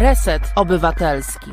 [0.00, 1.50] Reset Obywatelski.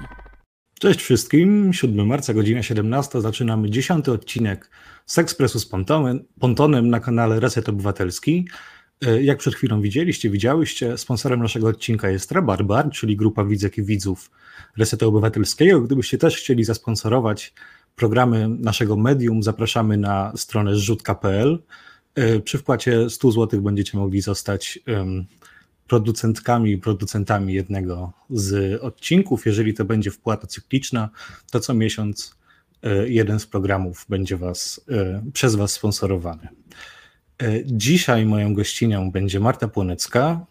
[0.79, 1.73] Cześć wszystkim.
[1.73, 3.21] 7 marca, godzina 17.
[3.21, 4.69] Zaczynamy dziesiąty odcinek
[5.05, 8.47] z Ekspresu z pontonem, pontonem na kanale Reset Obywatelski.
[9.05, 13.83] E, jak przed chwilą widzieliście, widziałyście, sponsorem naszego odcinka jest Rabarbar, czyli grupa widzek i
[13.83, 14.31] widzów
[14.77, 15.81] Resetu Obywatelskiego.
[15.81, 17.53] Gdybyście też chcieli zasponsorować
[17.95, 21.63] programy naszego medium, zapraszamy na stronę zrzutka.pl.
[22.15, 24.79] E, przy wpłacie 100 zł będziecie mogli zostać
[25.87, 29.45] producentkami i producentami jednego z odcinków.
[29.45, 31.09] Jeżeli to będzie wpłata cykliczna,
[31.51, 32.35] to co miesiąc
[32.83, 36.47] e, jeden z programów będzie was, e, przez Was sponsorowany.
[37.41, 40.45] E, dzisiaj moją gościnią będzie Marta Płonecka,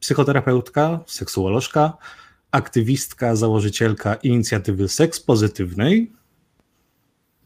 [0.00, 1.96] psychoterapeutka, seksuolożka,
[2.50, 6.12] aktywistka, założycielka inicjatywy Seks Pozytywnej.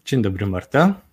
[0.05, 1.10] Dzień dobry, Marta.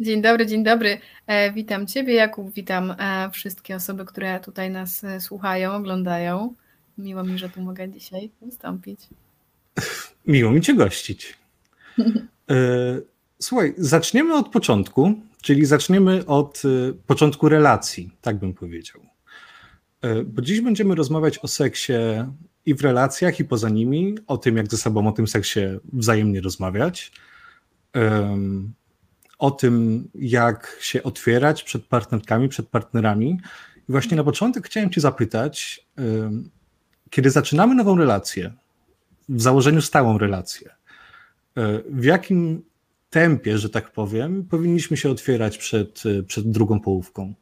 [0.00, 0.98] Dzień dobry, dzień dobry.
[1.26, 6.54] E, witam Ciebie, Jakub, witam e, wszystkie osoby, które tutaj nas e, słuchają, oglądają.
[6.98, 9.00] Miło mi, że tu mogę dzisiaj wystąpić.
[10.26, 11.38] Miło mi Cię gościć.
[13.42, 16.62] Słuchaj, zaczniemy od początku, czyli zaczniemy od
[17.06, 19.00] początku relacji, tak bym powiedział.
[20.26, 21.92] Bo dziś będziemy rozmawiać o seksie
[22.66, 25.60] i w relacjach, i poza nimi, o tym, jak ze sobą o tym seksie
[25.92, 27.12] wzajemnie rozmawiać
[29.38, 33.40] o tym, jak się otwierać przed partnerkami, przed partnerami.
[33.88, 35.86] I właśnie na początek chciałem Cię zapytać,
[37.10, 38.52] kiedy zaczynamy nową relację,
[39.28, 40.70] w założeniu stałą relację,
[41.56, 42.62] e, w jakim
[43.10, 47.34] tempie, że tak powiem, powinniśmy się otwierać przed, przed drugą połówką?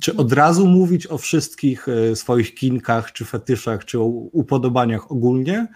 [0.00, 5.66] Czy od razu mówić o wszystkich e, swoich kinkach, czy fetyszach, czy o upodobaniach ogólnie,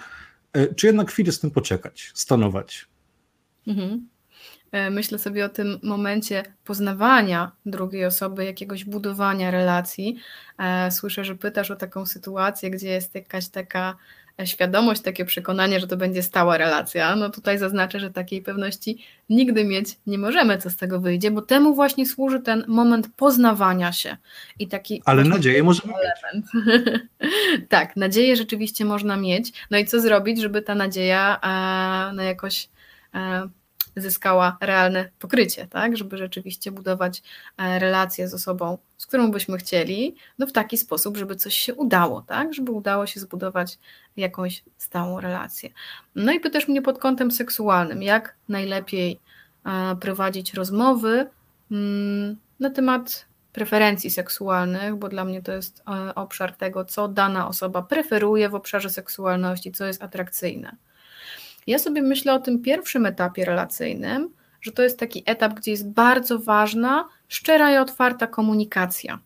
[0.76, 2.86] czy jednak chwilę z tym poczekać, stanować?
[3.66, 4.08] Mhm.
[4.72, 10.18] E, myślę sobie o tym momencie poznawania drugiej osoby, jakiegoś budowania relacji.
[10.58, 13.96] E, słyszę, że pytasz o taką sytuację, gdzie jest jakaś taka
[14.40, 17.16] e, świadomość, takie przekonanie, że to będzie stała relacja.
[17.16, 21.42] No tutaj zaznaczę, że takiej pewności nigdy mieć nie możemy, co z tego wyjdzie, bo
[21.42, 24.16] temu właśnie służy ten moment poznawania się
[24.58, 25.02] i taki.
[25.04, 26.46] Ale nadzieję możemy element.
[26.54, 27.02] mieć.
[27.68, 29.52] tak, nadzieję rzeczywiście można mieć.
[29.70, 31.40] No i co zrobić, żeby ta nadzieja
[32.14, 32.68] no jakoś
[33.96, 37.22] zyskała realne pokrycie, tak, żeby rzeczywiście budować
[37.58, 41.74] e, relacje z osobą, z którą byśmy chcieli, no w taki sposób, żeby coś się
[41.74, 43.78] udało, tak, żeby udało się zbudować
[44.16, 45.70] jakąś stałą relację.
[46.14, 49.20] No i pytasz mnie pod kątem seksualnym, jak najlepiej
[49.66, 51.26] e, prowadzić rozmowy
[51.70, 57.48] mm, na temat preferencji seksualnych, bo dla mnie to jest e, obszar tego, co dana
[57.48, 60.76] osoba preferuje w obszarze seksualności, co jest atrakcyjne.
[61.68, 65.90] Ja sobie myślę o tym pierwszym etapie relacyjnym, że to jest taki etap, gdzie jest
[65.90, 69.18] bardzo ważna, szczera i otwarta komunikacja.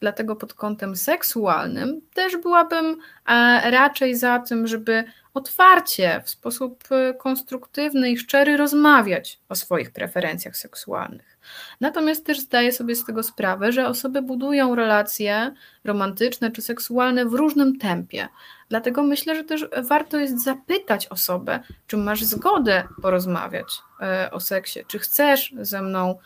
[0.00, 5.04] Dlatego pod kątem seksualnym też byłabym e, raczej za tym, żeby
[5.34, 11.35] otwarcie, w sposób e, konstruktywny i szczery rozmawiać o swoich preferencjach seksualnych.
[11.80, 17.34] Natomiast też zdaję sobie z tego sprawę, że osoby budują relacje romantyczne czy seksualne w
[17.34, 18.28] różnym tempie.
[18.68, 23.66] Dlatego myślę, że też warto jest zapytać osobę, czy masz zgodę porozmawiać
[24.00, 26.18] e, o seksie, czy chcesz ze mną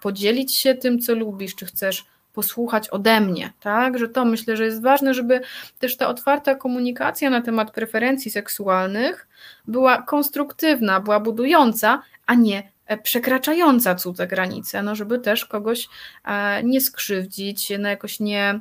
[0.00, 3.98] podzielić się tym, co lubisz, czy chcesz posłuchać ode mnie, tak?
[3.98, 5.40] Że to myślę, że jest ważne, żeby
[5.78, 9.28] też ta otwarta komunikacja na temat preferencji seksualnych
[9.68, 15.88] była konstruktywna, była budująca, a nie przekraczająca cudze granice, no żeby też kogoś
[16.24, 18.60] e, nie skrzywdzić, no jakoś nie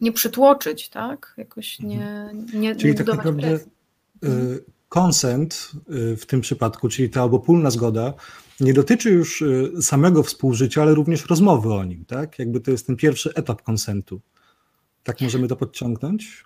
[0.00, 1.34] nie przytłoczyć, tak?
[1.36, 3.58] Jakoś nie, nie Czyli tak naprawdę
[4.88, 8.14] konsent y, y, w tym przypadku, czyli ta obopólna zgoda,
[8.60, 9.44] nie dotyczy już
[9.80, 12.38] samego współżycia, ale również rozmowy o nim, tak?
[12.38, 14.20] Jakby to jest ten pierwszy etap konsentu.
[15.02, 16.44] Tak możemy to podciągnąć?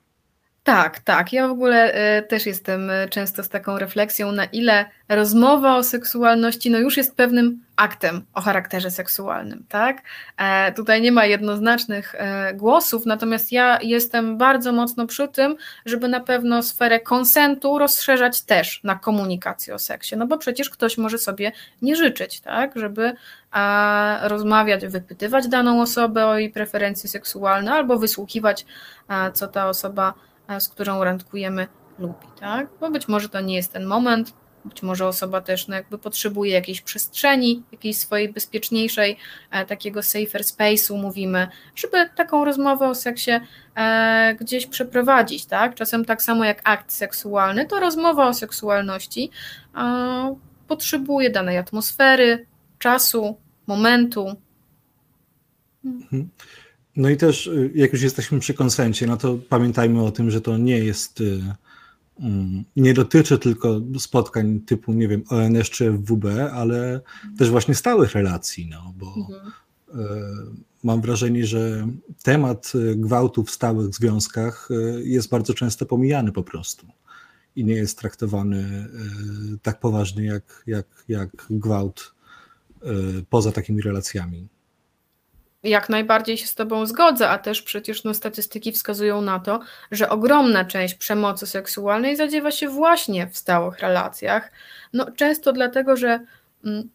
[0.64, 1.32] Tak, tak.
[1.32, 5.82] Ja w ogóle y, też jestem y, często z taką refleksją, na ile rozmowa o
[5.82, 10.02] seksualności no już jest pewnym aktem o charakterze seksualnym, tak?
[10.36, 16.08] E, tutaj nie ma jednoznacznych e, głosów, natomiast ja jestem bardzo mocno przy tym, żeby
[16.08, 21.18] na pewno sferę konsentu rozszerzać też na komunikację o seksie, no bo przecież ktoś może
[21.18, 21.52] sobie
[21.82, 22.72] nie życzyć, tak?
[22.76, 23.12] Żeby
[24.22, 28.66] rozmawiać, wypytywać daną osobę o jej preferencje seksualne albo wysłuchiwać,
[29.34, 30.14] co ta osoba
[30.60, 31.66] z którą randkujemy,
[31.98, 32.68] lubi, tak?
[32.80, 34.34] Bo być może to nie jest ten moment,
[34.64, 39.16] być może osoba też no, jakby potrzebuje jakiejś przestrzeni, jakiejś swojej bezpieczniejszej,
[39.50, 43.30] e, takiego safer space'u mówimy, żeby taką rozmowę o seksie
[43.76, 45.74] e, gdzieś przeprowadzić, tak?
[45.74, 49.30] Czasem tak samo jak akt seksualny, to rozmowa o seksualności
[49.76, 50.36] e,
[50.68, 52.46] potrzebuje danej atmosfery,
[52.78, 54.36] czasu, momentu.
[55.84, 56.28] Mhm.
[56.96, 60.40] No i też, y, jak już jesteśmy przy konsencie, no to pamiętajmy o tym, że
[60.40, 61.54] to nie jest, y,
[62.20, 67.00] mm, nie dotyczy tylko spotkań typu, nie wiem, ONS czy FWB, ale
[67.38, 69.52] też właśnie stałych relacji, no bo mhm.
[69.88, 69.94] Y,
[70.84, 71.88] mam wrażenie, że
[72.22, 74.68] temat gwałtu w stałych związkach
[75.02, 76.86] jest bardzo często pomijany po prostu
[77.56, 78.88] i nie jest traktowany
[79.62, 82.14] tak poważnie jak, jak, jak gwałt
[83.30, 84.48] poza takimi relacjami
[85.62, 89.60] jak najbardziej się z Tobą zgodzę, a też przecież no, statystyki wskazują na to,
[89.90, 94.52] że ogromna część przemocy seksualnej zadziewa się właśnie w stałych relacjach.
[94.92, 96.20] No, często dlatego, że
[96.64, 96.88] mm,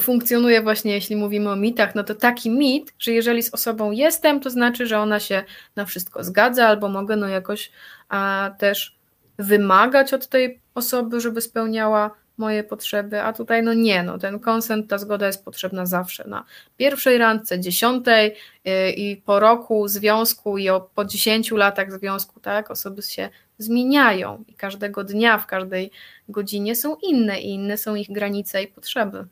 [0.00, 4.40] funkcjonuje właśnie, jeśli mówimy o mitach, no to taki mit, że jeżeli z osobą jestem,
[4.40, 5.44] to znaczy, że ona się
[5.76, 7.70] na wszystko zgadza, albo mogę no jakoś
[8.08, 8.98] a, też
[9.38, 12.10] wymagać od tej osoby, żeby spełniała
[12.40, 16.44] moje potrzeby, a tutaj no nie, no ten konsent, ta zgoda jest potrzebna zawsze na
[16.76, 18.34] pierwszej randce, dziesiątej
[18.64, 23.28] yy, i po roku związku i o, po dziesięciu latach związku, tak, osoby się
[23.58, 25.90] zmieniają i każdego dnia, w każdej
[26.28, 29.26] godzinie są inne i inne są ich granice i potrzeby.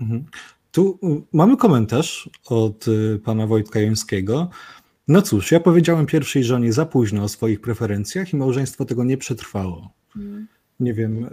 [0.00, 0.24] Mhm.
[0.72, 4.50] Tu y, mamy komentarz od y, pana Wojtka Jońskiego.
[5.08, 9.16] No cóż, ja powiedziałem pierwszej żonie za późno o swoich preferencjach i małżeństwo tego nie
[9.16, 9.92] przetrwało.
[10.14, 10.46] Hmm.
[10.80, 11.28] Nie wiem, y,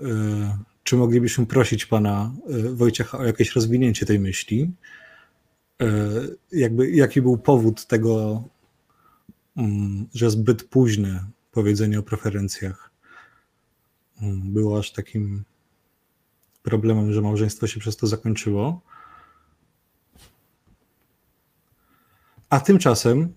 [0.89, 4.71] czy moglibyśmy prosić pana e, Wojciecha o jakieś rozwinięcie tej myśli?
[5.81, 5.87] E,
[6.51, 8.43] jakby, jaki był powód tego,
[9.57, 12.91] mm, że zbyt późne powiedzenie o preferencjach
[14.21, 15.43] mm, było aż takim
[16.63, 18.81] problemem, że małżeństwo się przez to zakończyło?
[22.49, 23.33] A tymczasem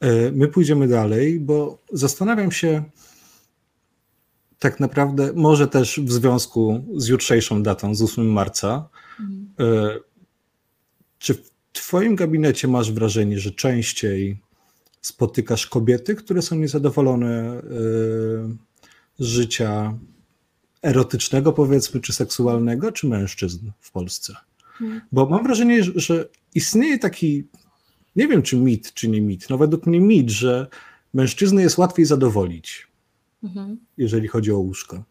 [0.00, 2.84] e, my pójdziemy dalej, bo zastanawiam się,
[4.60, 8.88] tak naprawdę, może też w związku z jutrzejszą datą, z 8 marca,
[9.20, 9.50] mhm.
[9.60, 9.98] E,
[11.18, 14.38] czy w Twoim gabinecie masz wrażenie, że częściej
[15.00, 17.62] spotykasz kobiety, które są niezadowolone e,
[19.18, 19.98] z życia
[20.82, 24.34] erotycznego, powiedzmy, czy seksualnego, czy mężczyzn w Polsce?
[24.80, 25.00] Mhm.
[25.12, 27.44] Bo mam wrażenie, że istnieje taki,
[28.16, 30.66] nie wiem czy mit, czy nie mit, no według mnie mit, że
[31.14, 32.89] mężczyzny jest łatwiej zadowolić
[33.44, 33.78] mhm.
[33.96, 35.02] jeżeli chodzi o łóżko.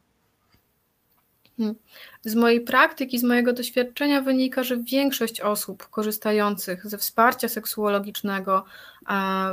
[1.60, 1.76] Hmm.
[2.22, 8.66] Z mojej praktyki, z mojego doświadczenia wynika, że większość osób korzystających ze wsparcia seksuologicznego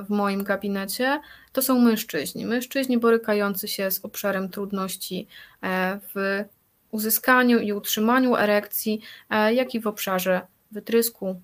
[0.06, 1.20] w moim gabinecie
[1.52, 2.46] to są mężczyźni.
[2.46, 5.26] Mężczyźni borykający się z obszarem trudności
[5.62, 6.44] e, w
[6.90, 9.00] uzyskaniu i utrzymaniu erekcji,
[9.30, 11.40] e, jak i w obszarze wytrysku.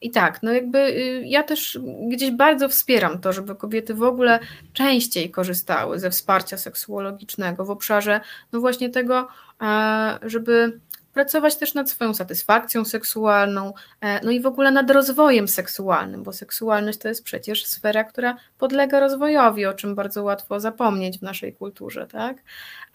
[0.00, 1.78] I tak, no jakby y, ja też
[2.08, 4.38] gdzieś bardzo wspieram to, żeby kobiety w ogóle
[4.72, 8.20] częściej korzystały ze wsparcia seksuologicznego w obszarze,
[8.52, 9.28] no właśnie tego,
[9.62, 10.80] e, żeby
[11.16, 16.32] pracować też nad swoją satysfakcją seksualną, e, no i w ogóle nad rozwojem seksualnym, bo
[16.32, 21.52] seksualność to jest przecież sfera, która podlega rozwojowi, o czym bardzo łatwo zapomnieć w naszej
[21.54, 22.36] kulturze, tak?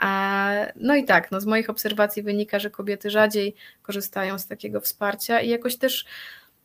[0.03, 4.81] E, no i tak, no z moich obserwacji wynika, że kobiety rzadziej korzystają z takiego
[4.81, 6.05] wsparcia i jakoś też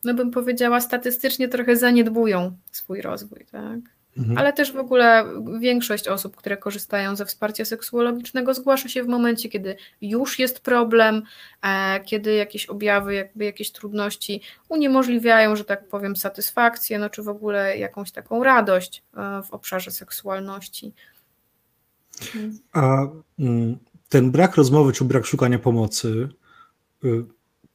[0.04, 3.78] no bym powiedziała, statystycznie trochę zaniedbują swój rozwój, tak?
[4.18, 4.38] Mhm.
[4.38, 5.24] Ale też w ogóle
[5.60, 11.22] większość osób, które korzystają ze wsparcia seksuologicznego, zgłasza się w momencie, kiedy już jest problem,
[11.62, 17.28] e, kiedy jakieś objawy, jakby jakieś trudności uniemożliwiają, że tak powiem, satysfakcję, no czy w
[17.28, 20.92] ogóle jakąś taką radość e, w obszarze seksualności.
[22.72, 23.06] A
[23.38, 26.28] mm, ten brak rozmowy czy brak szukania pomocy
[27.04, 27.24] y,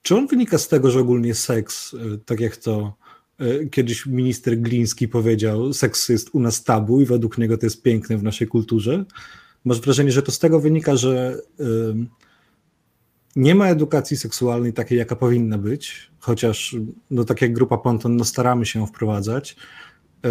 [0.01, 2.97] czy on wynika z tego, że ogólnie seks, e, tak jak to
[3.39, 7.81] e, kiedyś minister Gliński powiedział, seks jest u nas tabu i według niego to jest
[7.81, 9.05] piękne w naszej kulturze?
[9.65, 11.37] Masz wrażenie, że to z tego wynika, że
[13.35, 16.75] nie ma edukacji seksualnej takiej, jaka powinna być, chociaż
[17.11, 19.55] no, tak jak grupa Ponton, no, staramy się ją wprowadzać.
[20.25, 20.29] E,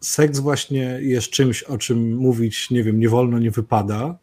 [0.00, 4.18] seks właśnie jest czymś, o czym mówić, nie wiem, nie wolno, nie wypada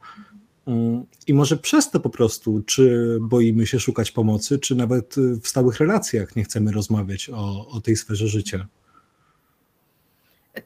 [1.28, 5.80] I może przez to po prostu, czy boimy się szukać pomocy, czy nawet w stałych
[5.80, 8.68] relacjach nie chcemy rozmawiać o, o tej sferze życia.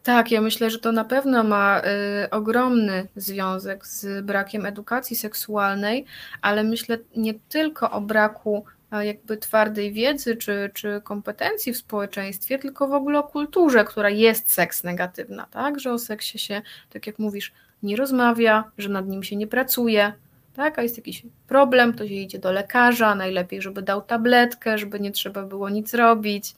[0.03, 1.81] Tak, ja myślę, że to na pewno ma
[2.25, 6.05] y, ogromny związek z brakiem edukacji seksualnej,
[6.41, 12.87] ale myślę nie tylko o braku jakby twardej wiedzy czy, czy kompetencji w społeczeństwie, tylko
[12.87, 15.79] w ogóle o kulturze, która jest seks negatywna, tak?
[15.79, 17.53] Że o seksie się, tak jak mówisz,
[17.85, 20.13] nie rozmawia, że nad nim się nie pracuje,
[20.53, 20.79] tak?
[20.79, 25.11] A jest jakiś problem, to się idzie do lekarza, najlepiej, żeby dał tabletkę, żeby nie
[25.11, 26.55] trzeba było nic robić.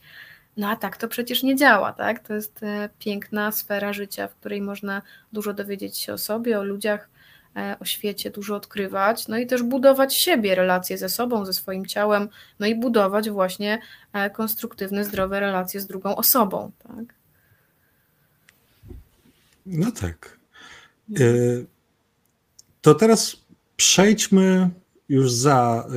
[0.58, 2.28] No a tak to przecież nie działa, tak?
[2.28, 5.02] To jest e, piękna sfera życia, w której można
[5.34, 7.10] dużo dowiedzieć się o sobie, o ludziach,
[7.80, 12.30] o świecie dużo odkrywać, no i też budować siebie, relacje ze sobą, ze swoim ciałem,
[12.60, 13.82] no i budować właśnie
[14.34, 16.72] konstruktywne, zdrowe relacje z drugą osobą.
[16.84, 17.06] Tak?
[19.66, 20.37] No tak.
[22.82, 23.46] To teraz
[23.76, 24.70] przejdźmy
[25.10, 25.88] już za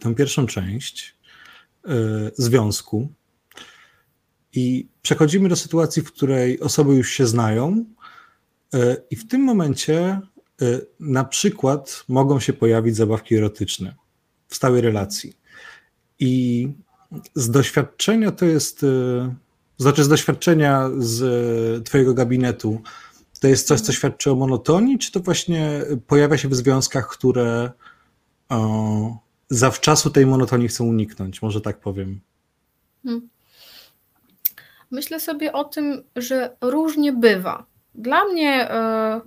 [0.00, 1.16] tę pierwszą część
[2.36, 3.08] związku
[4.52, 7.84] i przechodzimy do sytuacji, w której osoby już się znają,
[9.10, 10.20] i w tym momencie
[11.00, 13.94] na przykład mogą się pojawić zabawki erotyczne
[14.48, 15.36] w stałej relacji.
[16.18, 16.68] I
[17.34, 18.86] z doświadczenia to jest,
[19.78, 22.82] znaczy z doświadczenia z Twojego gabinetu,
[23.40, 27.70] to jest coś, co świadczy o monotonii, czy to właśnie pojawia się w związkach, które
[28.48, 29.18] o,
[29.50, 32.20] zawczasu tej monotonii chcą uniknąć, może tak powiem?
[33.04, 33.28] Hmm.
[34.90, 37.66] Myślę sobie o tym, że różnie bywa.
[37.94, 39.20] Dla mnie e,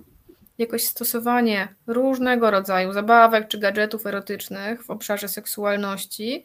[0.58, 6.44] jakoś stosowanie różnego rodzaju zabawek czy gadżetów erotycznych w obszarze seksualności e,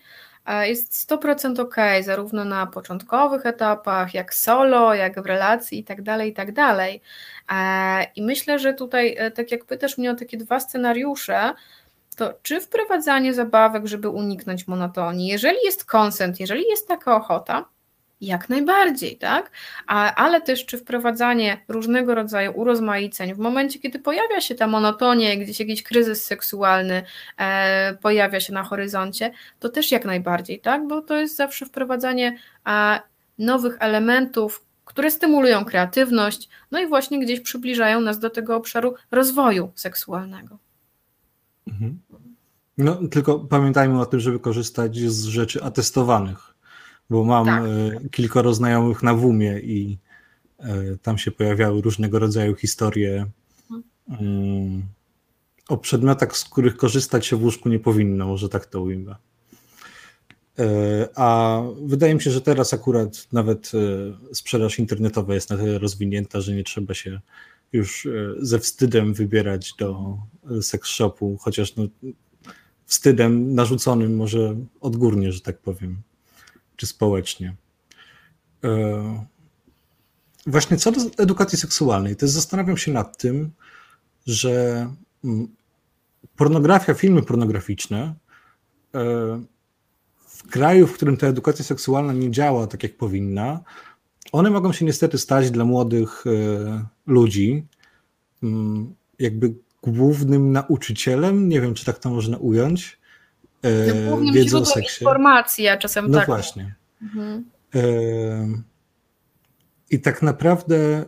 [0.68, 6.54] jest 100% ok, zarówno na początkowych etapach, jak solo, jak w relacji itd., tak itd.
[6.54, 6.77] Tak
[7.51, 11.54] e, I myślę, że tutaj, tak jak pytasz mnie o takie dwa scenariusze,
[12.16, 17.66] to czy wprowadzanie zabawek, żeby uniknąć monotonii, jeżeli jest konsent, jeżeli jest taka ochota,
[18.21, 19.51] jak najbardziej, tak?
[19.88, 25.36] A, ale też czy wprowadzanie różnego rodzaju urozmaiceń w momencie, kiedy pojawia się ta monotonia,
[25.36, 27.03] gdzieś jakiś kryzys seksualny
[27.38, 30.88] e, pojawia się na horyzoncie, to też jak najbardziej, tak?
[30.88, 33.00] Bo to jest zawsze wprowadzanie e,
[33.38, 39.71] nowych elementów, które stymulują kreatywność, no i właśnie gdzieś przybliżają nas do tego obszaru rozwoju
[39.75, 40.57] seksualnego.
[41.67, 42.00] Mhm.
[42.77, 46.47] No, tylko pamiętajmy o tym, żeby korzystać z rzeczy atestowanych
[47.09, 47.63] bo mam tak.
[47.63, 49.97] E, kilkoro znajomych na WUMie i
[50.59, 53.25] e, tam się pojawiały różnego rodzaju historie
[54.07, 54.83] um,
[55.69, 59.15] o przedmiotach, z których korzystać się w łóżku nie powinno, może tak to ujmę.
[60.59, 63.71] E, a wydaje mi się, że teraz akurat nawet
[64.33, 67.19] sprzedaż internetowa jest na tyle rozwinięta, że nie trzeba się
[67.73, 68.07] już
[68.39, 70.17] ze wstydem wybierać do
[70.61, 71.83] seks shopu, chociaż no,
[72.85, 76.01] wstydem narzuconym może odgórnie, że tak powiem
[76.77, 77.55] czy społecznie.
[78.63, 79.25] E,
[80.48, 83.51] właśnie co do edukacji seksualnej, jest zastanawiam się nad tym,
[84.27, 84.88] że
[85.24, 85.48] mm,
[86.36, 88.15] pornografia, filmy pornograficzne
[88.96, 89.03] e,
[90.27, 93.63] w kraju, w którym ta edukacja seksualna nie działa tak, jak powinna,
[94.31, 97.65] one mogą się niestety stać dla młodych e, ludzi
[98.43, 99.53] mm, jakby
[99.84, 103.00] głównym nauczycielem, nie wiem, czy tak to można ująć,
[104.07, 105.03] głównym wiedzy o seksie.
[105.03, 106.27] informacji, a czasem no tak.
[106.27, 106.75] właśnie.
[107.01, 107.45] Mhm.
[107.75, 107.81] E,
[109.89, 111.05] I tak naprawdę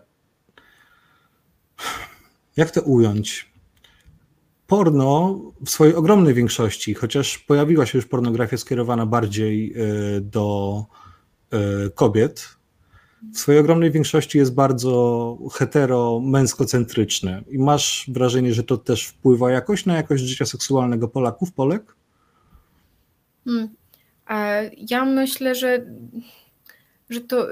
[2.57, 3.49] jak to ująć?
[4.67, 10.85] Porno w swojej ogromnej większości, chociaż pojawiła się już pornografia skierowana bardziej e, do
[11.51, 12.59] e, kobiet,
[13.33, 17.43] w swojej ogromnej większości jest bardzo hetero-męskocentryczne.
[17.49, 21.95] I masz wrażenie, że to też wpływa jakoś na jakość życia seksualnego Polaków, Polek?
[23.45, 23.69] Hmm.
[24.77, 25.85] Ja myślę, że,
[27.09, 27.47] że to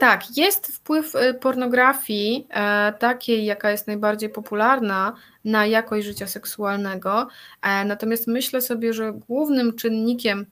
[0.00, 5.12] tak, jest wpływ y, pornografii, e, takiej, jaka jest najbardziej popularna,
[5.44, 7.28] na jakość życia seksualnego.
[7.62, 10.46] E, natomiast myślę sobie, że głównym czynnikiem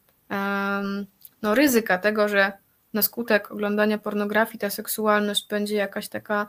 [1.43, 2.53] no, ryzyka tego, że
[2.95, 6.47] na skutek oglądania pornografii ta seksualność będzie jakaś taka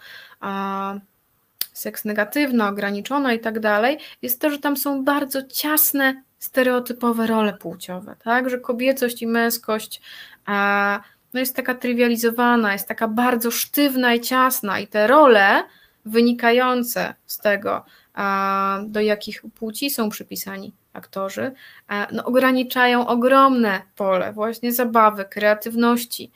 [1.74, 7.54] seks negatywna, ograniczona i tak dalej, jest to, że tam są bardzo ciasne stereotypowe role
[7.54, 8.50] płciowe, tak?
[8.50, 10.02] Że kobiecość i męskość
[10.46, 11.00] a,
[11.34, 15.64] no jest taka trywializowana, jest taka bardzo sztywna i ciasna, i te role
[16.06, 21.52] wynikające z tego, a, do jakich płci są przypisani aktorzy,
[21.88, 26.32] a, no, ograniczają ogromne pole właśnie zabawy, kreatywności.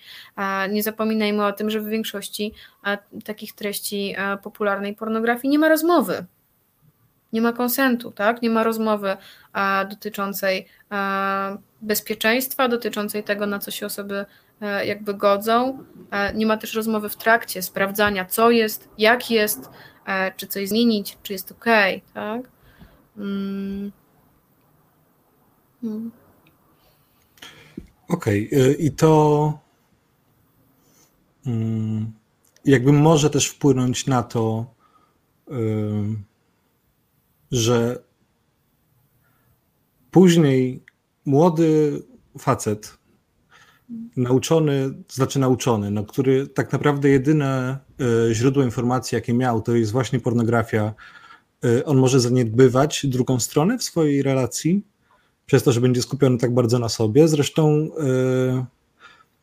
[0.69, 2.53] Nie zapominajmy o tym, że w większości
[3.25, 6.25] takich treści popularnej pornografii nie ma rozmowy
[7.34, 8.42] nie ma konsentu, tak?
[8.42, 9.18] nie ma rozmowy
[9.54, 14.25] a, dotyczącej a, bezpieczeństwa, dotyczącej tego, na co się osoby
[14.62, 15.84] a, e, jakby godzą.
[16.12, 19.70] E, nie ma też rozmowy w trakcie sprawdzania, co jest, jak jest,
[20.06, 21.66] e, czy coś zmienić, czy jest ok.
[22.13, 22.42] Tak?
[23.18, 23.92] Mm.
[25.82, 26.12] Hmm.
[28.08, 28.74] Okej, okay.
[28.74, 29.60] i to
[31.46, 32.13] mm,
[32.66, 34.74] jakby może też wpłynąć na to,
[37.53, 38.03] że
[40.12, 40.83] później
[41.25, 42.01] młody
[42.39, 42.98] facet,
[44.17, 47.77] nauczony, znaczy nauczony, no, który tak naprawdę jedyne
[48.29, 50.93] e, źródło informacji, jakie miał, to jest właśnie pornografia
[51.65, 54.86] y, on może zaniedbywać drugą stronę w swojej relacji,
[55.45, 57.27] przez to, że będzie skupiony tak bardzo na sobie.
[57.27, 58.65] Zresztą y,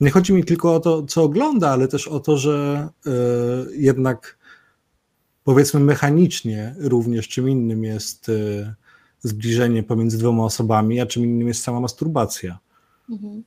[0.00, 2.88] nie chodzi mi tylko o to, co ogląda, ale też o to, że
[3.76, 4.38] jednak
[5.44, 8.30] powiedzmy mechanicznie również czym innym jest
[9.20, 12.58] zbliżenie pomiędzy dwoma osobami, a czym innym jest sama masturbacja.
[13.10, 13.42] Mhm.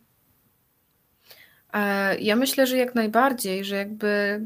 [1.74, 4.42] E, ja myślę, że jak najbardziej, że jakby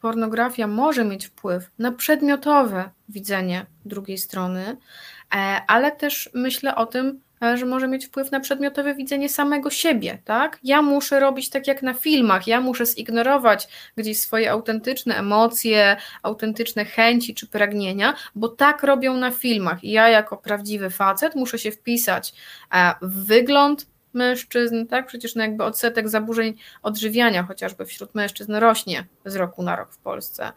[0.00, 4.76] pornografia może mieć wpływ na przedmiotowe widzenie drugiej strony,
[5.34, 5.36] e,
[5.66, 7.20] ale też myślę o tym, e,
[7.54, 10.58] że może mieć wpływ na przedmiotowe widzenie samego siebie, tak?
[10.62, 16.84] Ja muszę robić tak jak na filmach, ja muszę zignorować gdzieś swoje autentyczne emocje, autentyczne
[16.84, 21.70] chęci czy pragnienia, bo tak robią na filmach i ja jako prawdziwy facet muszę się
[21.70, 22.34] wpisać
[23.02, 23.86] w wygląd,
[24.18, 25.06] mężczyzn, tak?
[25.06, 29.98] Przecież no jakby odsetek zaburzeń odżywiania chociażby wśród mężczyzn rośnie z roku na rok w
[29.98, 30.52] Polsce.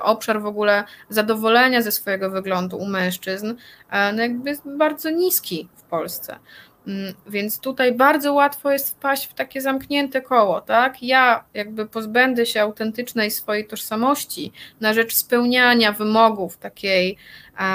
[0.00, 3.54] Obszar w ogóle zadowolenia ze swojego wyglądu u mężczyzn
[3.92, 6.38] no jakby jest bardzo niski w Polsce.
[6.86, 11.02] Mm, więc tutaj bardzo łatwo jest wpaść w takie zamknięte koło, tak?
[11.02, 17.16] Ja jakby pozbędę się autentycznej swojej tożsamości na rzecz spełniania wymogów takiej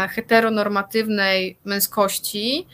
[0.09, 2.67] heteronormatywnej męskości,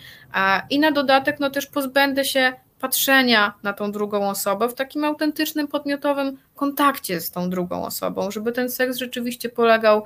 [0.70, 5.68] i na dodatek no też pozbędę się patrzenia na tą drugą osobę w takim autentycznym,
[5.68, 10.06] podmiotowym kontakcie z tą drugą osobą, żeby ten seks rzeczywiście polegał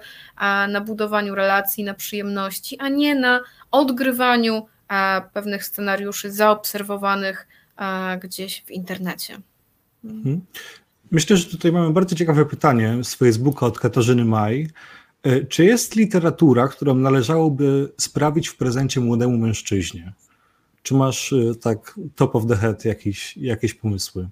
[0.70, 3.42] na budowaniu relacji, na przyjemności, a nie na
[3.72, 4.68] odgrywaniu
[5.34, 7.48] pewnych scenariuszy zaobserwowanych
[8.22, 9.38] gdzieś w internecie.
[10.04, 10.42] Mhm.
[11.12, 14.70] Myślę, że tutaj mamy bardzo ciekawe pytanie z Facebooka od Katarzyny Maj.
[15.24, 20.14] E, czy jest literatura, którą należałoby sprawić w prezencie młodemu mężczyźnie?
[20.84, 24.30] Czy masz e, tak top of the head jakieś, jakieś pomysły?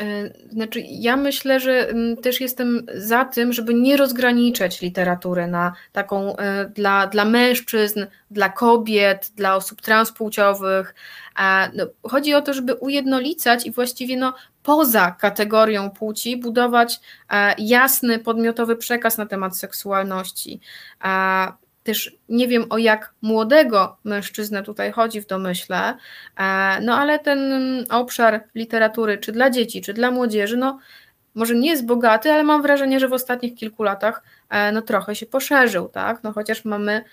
[0.00, 5.72] E, znaczy, ja myślę, że mm, też jestem za tym, żeby nie rozgraniczać literatury na
[5.92, 6.36] taką
[6.74, 10.94] dla, dla mężczyzn, dla kobiet, dla osób transpłciowych.
[11.74, 18.18] No, chodzi o to, żeby ujednolicać i właściwie no, poza kategorią płci budować e, jasny,
[18.18, 20.60] podmiotowy przekaz na temat seksualności.
[21.82, 25.96] Też nie wiem o jak młodego mężczyznę tutaj chodzi w domyśle,
[26.36, 27.40] e, no ale ten
[27.90, 30.78] obszar literatury, czy dla dzieci, czy dla młodzieży, no
[31.34, 35.14] może nie jest bogaty, ale mam wrażenie, że w ostatnich kilku latach e, no trochę
[35.14, 36.22] się poszerzył, tak?
[36.22, 37.04] No chociaż mamy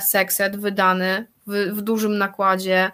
[0.00, 2.90] sekset wydany w, w dużym nakładzie.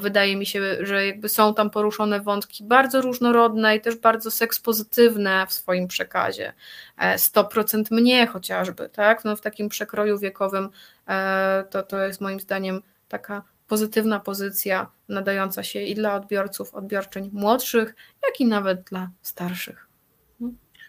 [0.00, 5.46] Wydaje mi się, że jakby są tam poruszone wątki bardzo różnorodne i też bardzo sekspozytywne
[5.48, 6.52] w swoim przekazie.
[6.98, 9.24] 100% e, mnie chociażby, tak?
[9.24, 10.68] No w takim przekroju wiekowym
[11.08, 17.30] e, to, to jest moim zdaniem taka pozytywna pozycja nadająca się i dla odbiorców, odbiorczyń
[17.32, 17.94] młodszych,
[18.26, 19.88] jak i nawet dla starszych.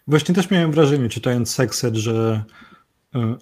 [0.08, 2.43] Właśnie też miałem wrażenie, czytając Sekset, że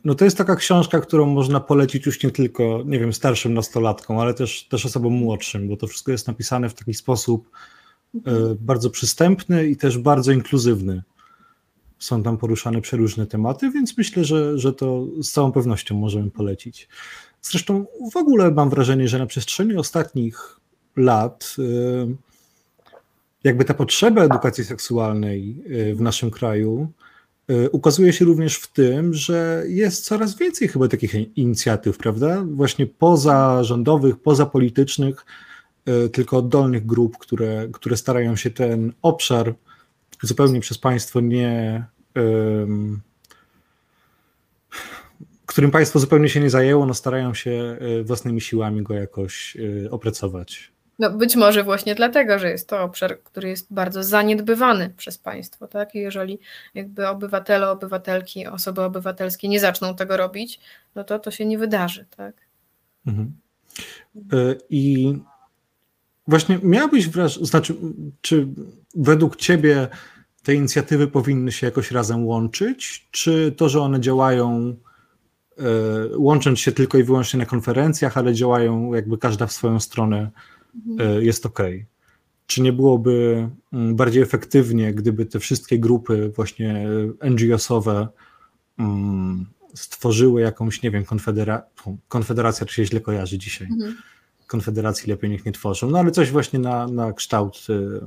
[0.03, 4.17] no to jest taka książka, którą można polecić już nie tylko, nie wiem, starszym nastolatkom,
[4.19, 7.49] ale też, też osobom młodszym, bo to wszystko jest napisane w taki sposób
[8.15, 8.19] e,
[8.59, 11.03] bardzo przystępny i też bardzo inkluzywny.
[11.99, 16.89] Są tam poruszane przeróżne tematy, więc myślę, że, że to z całą pewnością możemy polecić.
[17.41, 20.59] Zresztą w ogóle mam wrażenie, że na przestrzeni ostatnich
[20.95, 21.63] lat e,
[23.43, 25.63] jakby ta potrzeba edukacji seksualnej
[25.95, 27.02] w naszym kraju E,
[27.71, 32.43] ukazuje się również w tym, że jest coraz więcej chyba takich inicjatyw, prawda?
[32.47, 35.25] Właśnie pozarządowych, pozapolitycznych,
[35.85, 39.53] e, tylko oddolnych grup, które, które starają się ten obszar
[40.21, 41.85] zupełnie przez państwo nie.
[45.45, 49.57] którym państwo zupełnie się nie zajęło, no starają się e, własnymi siłami go jakoś
[49.91, 50.71] opracować.
[50.99, 55.67] No być może właśnie dlatego, że jest to obszar, który jest bardzo zaniedbywany przez państwo,
[55.67, 55.95] tak?
[55.95, 56.39] I jeżeli
[56.73, 60.59] jakby obywatele, obywatelki, osoby obywatelskie nie zaczną tego robić,
[60.95, 62.35] no to to się nie wydarzy, tak?
[63.07, 63.33] Mhm.
[64.33, 65.13] E, I
[66.27, 67.75] właśnie miałbyś wrażenie, znaczy,
[68.21, 68.47] czy
[68.95, 69.87] według ciebie
[70.43, 74.75] te inicjatywy powinny się jakoś razem łączyć, czy to, że one działają
[75.57, 75.63] e,
[76.17, 80.31] łącząc się tylko i wyłącznie na konferencjach, ale działają jakby każda w swoją stronę,
[80.99, 81.59] E, jest ok.
[82.47, 86.87] Czy nie byłoby mm, bardziej efektywnie, gdyby te wszystkie grupy właśnie
[87.21, 88.07] NGO-sowe
[88.79, 91.63] mm, stworzyły jakąś, nie wiem, konfedera
[92.07, 93.67] konfederacja, czy się źle kojarzy dzisiaj.
[93.71, 93.95] Mhm.
[94.47, 98.01] Konfederacji lepiej niech nie tworzą, no ale coś właśnie na, na kształt y,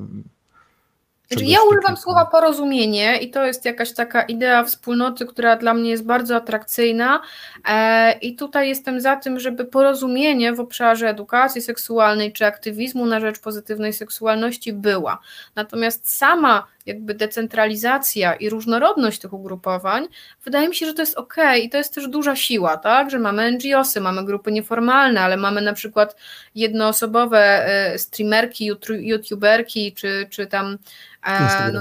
[1.29, 5.91] znaczy, ja używam słowa porozumienie i to jest jakaś taka idea wspólnoty, która dla mnie
[5.91, 7.21] jest bardzo atrakcyjna
[7.69, 13.21] e, i tutaj jestem za tym, żeby porozumienie w obszarze edukacji seksualnej czy aktywizmu na
[13.21, 15.19] rzecz pozytywnej seksualności była.
[15.55, 20.07] Natomiast sama jakby decentralizacja i różnorodność tych ugrupowań,
[20.44, 23.18] wydaje mi się, że to jest ok i to jest też duża siła, tak, że
[23.18, 26.16] mamy NGOsy, mamy grupy nieformalne, ale mamy na przykład
[26.55, 28.70] jednoosobowe e, streamerki,
[29.01, 30.79] youtuberki, czy, czy tam
[31.27, 31.81] e, no,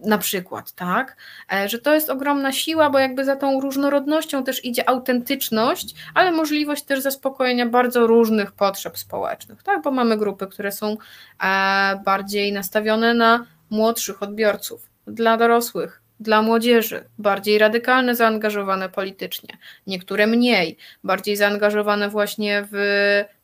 [0.00, 1.16] na przykład, tak,
[1.52, 6.32] e, że to jest ogromna siła, bo jakby za tą różnorodnością też idzie autentyczność, ale
[6.32, 10.96] możliwość też zaspokojenia bardzo różnych potrzeb społecznych, tak, bo mamy grupy, które są
[12.04, 20.76] bardziej nastawione na młodszych odbiorców, dla dorosłych, dla młodzieży, bardziej radykalne, zaangażowane politycznie, niektóre mniej,
[21.04, 22.76] bardziej zaangażowane właśnie w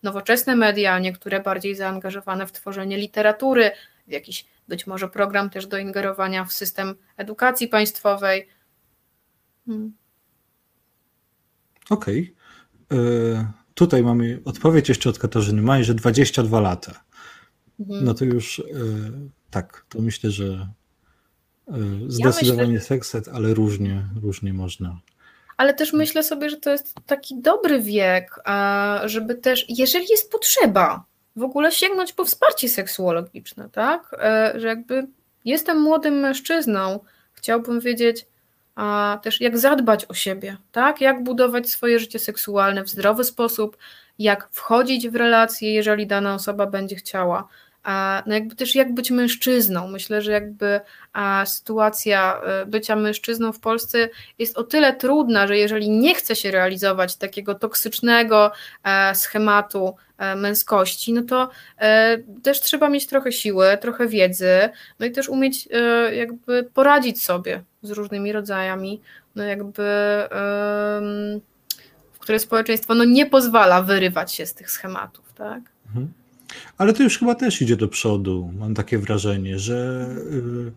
[0.02, 3.70] nowoczesne media, niektóre bardziej zaangażowane w tworzenie literatury,
[4.08, 8.48] w jakiś być może program też do ingerowania w system edukacji państwowej.
[9.66, 9.92] Hmm.
[11.90, 12.34] Okej.
[12.88, 12.98] Okay.
[12.98, 17.04] E, tutaj mamy odpowiedź jeszcze od Katarzyny Maj, że 22 lata.
[17.80, 18.04] Mhm.
[18.04, 18.62] No to już e,
[19.52, 20.44] tak, to myślę, że
[21.68, 21.74] e,
[22.08, 25.00] zdecydowanie ja myślę, sekset, ale różnie, różnie można.
[25.56, 28.40] Ale też myślę sobie, że to jest taki dobry wiek,
[29.04, 31.04] żeby też, jeżeli jest potrzeba,
[31.36, 34.16] w ogóle sięgnąć po wsparcie seksuologiczne, tak?
[34.18, 35.06] E, że jakby
[35.44, 37.00] jestem młodym mężczyzną,
[37.32, 38.26] chciałbym wiedzieć
[38.74, 41.00] a też jak zadbać o siebie, tak?
[41.00, 43.76] Jak budować swoje życie seksualne w zdrowy sposób,
[44.18, 47.48] jak wchodzić w relacje, jeżeli dana osoba będzie chciała,
[48.26, 49.88] no jakby też jak być mężczyzną.
[49.88, 50.80] Myślę, że jakby
[51.44, 56.50] sytuacja e, bycia mężczyzną w Polsce jest o tyle trudna, że jeżeli nie chce się
[56.50, 58.52] realizować takiego toksycznego
[58.84, 61.50] e, schematu e, męskości, no to
[62.42, 64.68] też trzeba mieć trochę siły, trochę wiedzy,
[64.98, 65.68] no i też umieć
[66.12, 69.00] jakby poradzić sobie z różnymi rodzajami,
[69.34, 69.82] no jakby
[72.12, 75.60] w które społeczeństwo no nie pozwala wyrywać się z tych schematów, tak?
[75.86, 76.12] Mhm.
[76.78, 80.72] Ale to już chyba też idzie do przodu, mam takie wrażenie, że y,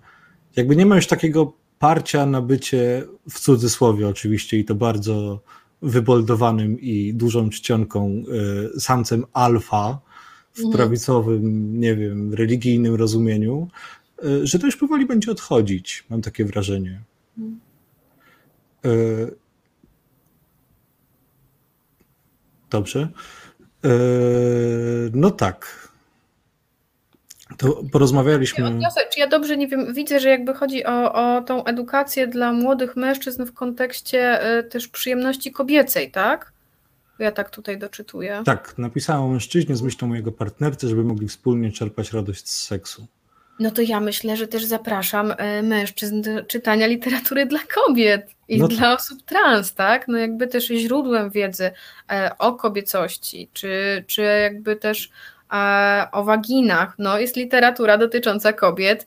[0.55, 5.41] jakby nie ma już takiego parcia na bycie w cudzysłowie oczywiście i to bardzo
[5.81, 8.23] wyboldowanym i dużą czcionką
[8.75, 9.99] y, samcem alfa
[10.53, 10.75] w mhm.
[10.75, 13.67] prawicowym, nie wiem, religijnym rozumieniu,
[14.23, 17.01] y, że to już powoli będzie odchodzić, mam takie wrażenie.
[17.37, 17.59] Mhm.
[22.69, 23.09] Dobrze.
[23.85, 23.91] Eee,
[25.13, 25.85] no tak.
[27.57, 28.79] To porozmawialiśmy.
[29.13, 32.95] Czy ja dobrze nie wiem, widzę, że jakby chodzi o, o tą edukację dla młodych
[32.95, 36.53] mężczyzn w kontekście e, też przyjemności kobiecej, tak?
[37.19, 38.41] Ja tak tutaj doczytuję.
[38.45, 43.05] Tak, napisałem o mężczyźnie z myślą mojego partnerce, żeby mogli wspólnie czerpać radość z seksu.
[43.59, 48.57] No to ja myślę, że też zapraszam e, mężczyzn do czytania literatury dla kobiet i
[48.57, 50.07] no dla osób trans, tak?
[50.07, 51.71] No jakby też źródłem wiedzy
[52.11, 55.09] e, o kobiecości, czy, czy jakby też
[55.53, 59.05] e, o waginach, no jest literatura dotycząca kobiet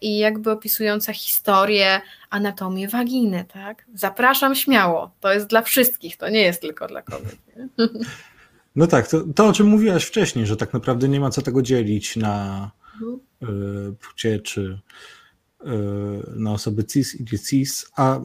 [0.00, 3.84] i jakby opisująca historię, anatomię waginy, tak?
[3.94, 7.36] Zapraszam śmiało, to jest dla wszystkich, to nie jest tylko dla kobiet.
[8.76, 11.62] No tak, to, to o czym mówiłaś wcześniej, że tak naprawdę nie ma co tego
[11.62, 13.20] dzielić na mhm.
[14.00, 14.80] Płcie czy
[16.36, 18.20] na osoby cis i cis, a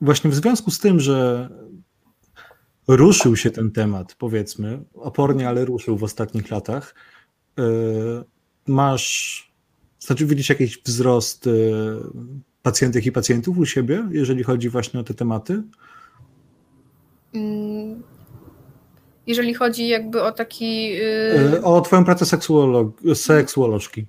[0.00, 1.48] właśnie w związku z tym, że
[2.88, 6.94] ruszył się ten temat, powiedzmy, opornie, ale ruszył w ostatnich latach,
[7.58, 7.62] e,
[8.66, 9.52] masz,
[9.98, 11.48] znaczy widzisz jakiś wzrost
[12.62, 15.62] pacjentek i pacjentów u siebie, jeżeli chodzi właśnie o te tematy?
[19.26, 20.92] Jeżeli chodzi jakby o taki...
[21.54, 22.26] E, o twoją pracę
[23.14, 24.06] seksuolożki.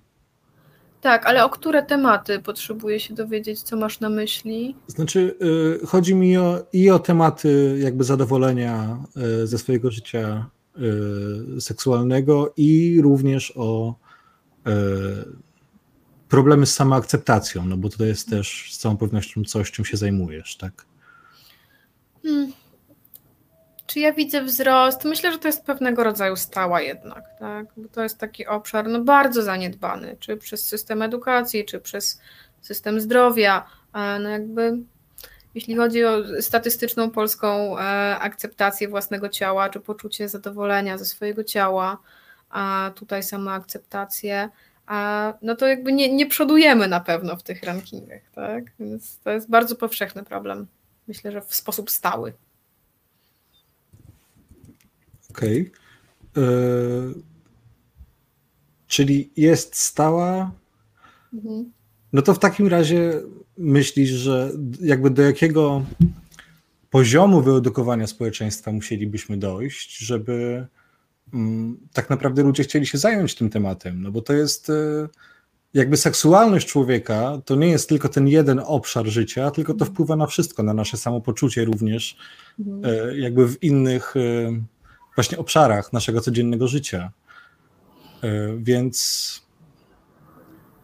[1.01, 4.75] Tak, ale o które tematy potrzebuję się dowiedzieć, co masz na myśli?
[4.87, 5.35] Znaczy,
[5.83, 8.97] y, chodzi mi o, i o tematy jakby zadowolenia
[9.43, 10.49] y, ze swojego życia
[11.57, 13.95] y, seksualnego i również o
[16.29, 20.55] problemy z samoakceptacją, no bo to jest też z całą pewnością coś, czym się zajmujesz,
[20.57, 20.85] tak?
[22.23, 22.51] Hmm.
[23.93, 25.05] Czy ja widzę wzrost?
[25.05, 27.65] Myślę, że to jest pewnego rodzaju stała jednak, tak?
[27.77, 32.21] Bo to jest taki obszar no, bardzo zaniedbany, czy przez system edukacji, czy przez
[32.61, 33.65] system zdrowia.
[33.93, 34.77] E, no jakby
[35.55, 37.81] jeśli chodzi o statystyczną polską e,
[38.19, 41.97] akceptację własnego ciała, czy poczucie zadowolenia ze swojego ciała,
[42.49, 44.49] a tutaj samoakceptację,
[44.85, 48.63] a no to jakby nie, nie przodujemy na pewno w tych rankingach, tak?
[48.79, 50.67] Więc to jest bardzo powszechny problem.
[51.07, 52.33] Myślę, że w sposób stały.
[55.37, 55.71] Okej.
[56.31, 56.43] Okay.
[56.43, 57.13] E,
[58.87, 60.51] czyli jest stała.
[61.33, 61.71] Mhm.
[62.13, 63.21] No to w takim razie
[63.57, 65.85] myślisz, że jakby do jakiego
[66.89, 70.67] poziomu wyedukowania społeczeństwa musielibyśmy dojść, żeby
[71.33, 74.01] mm, tak naprawdę ludzie chcieli się zająć tym tematem?
[74.01, 74.69] No bo to jest.
[74.69, 75.07] E,
[75.73, 79.91] jakby seksualność człowieka to nie jest tylko ten jeden obszar życia, tylko to Mhm.
[79.91, 82.17] wpływa na wszystko, na nasze samopoczucie również,
[82.59, 83.09] Mhm.
[83.09, 84.13] e, jakby w innych
[85.15, 87.11] właśnie obszarach naszego codziennego życia.
[88.23, 89.43] E, Więc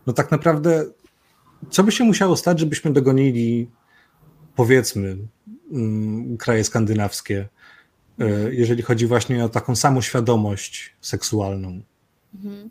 [0.07, 0.85] no tak naprawdę,
[1.69, 3.69] co by się musiało stać, żebyśmy dogonili,
[4.55, 5.17] powiedzmy,
[5.71, 7.47] mm, kraje skandynawskie,
[8.19, 11.81] e, jeżeli chodzi właśnie o taką samą świadomość seksualną?
[12.35, 12.69] Mhm.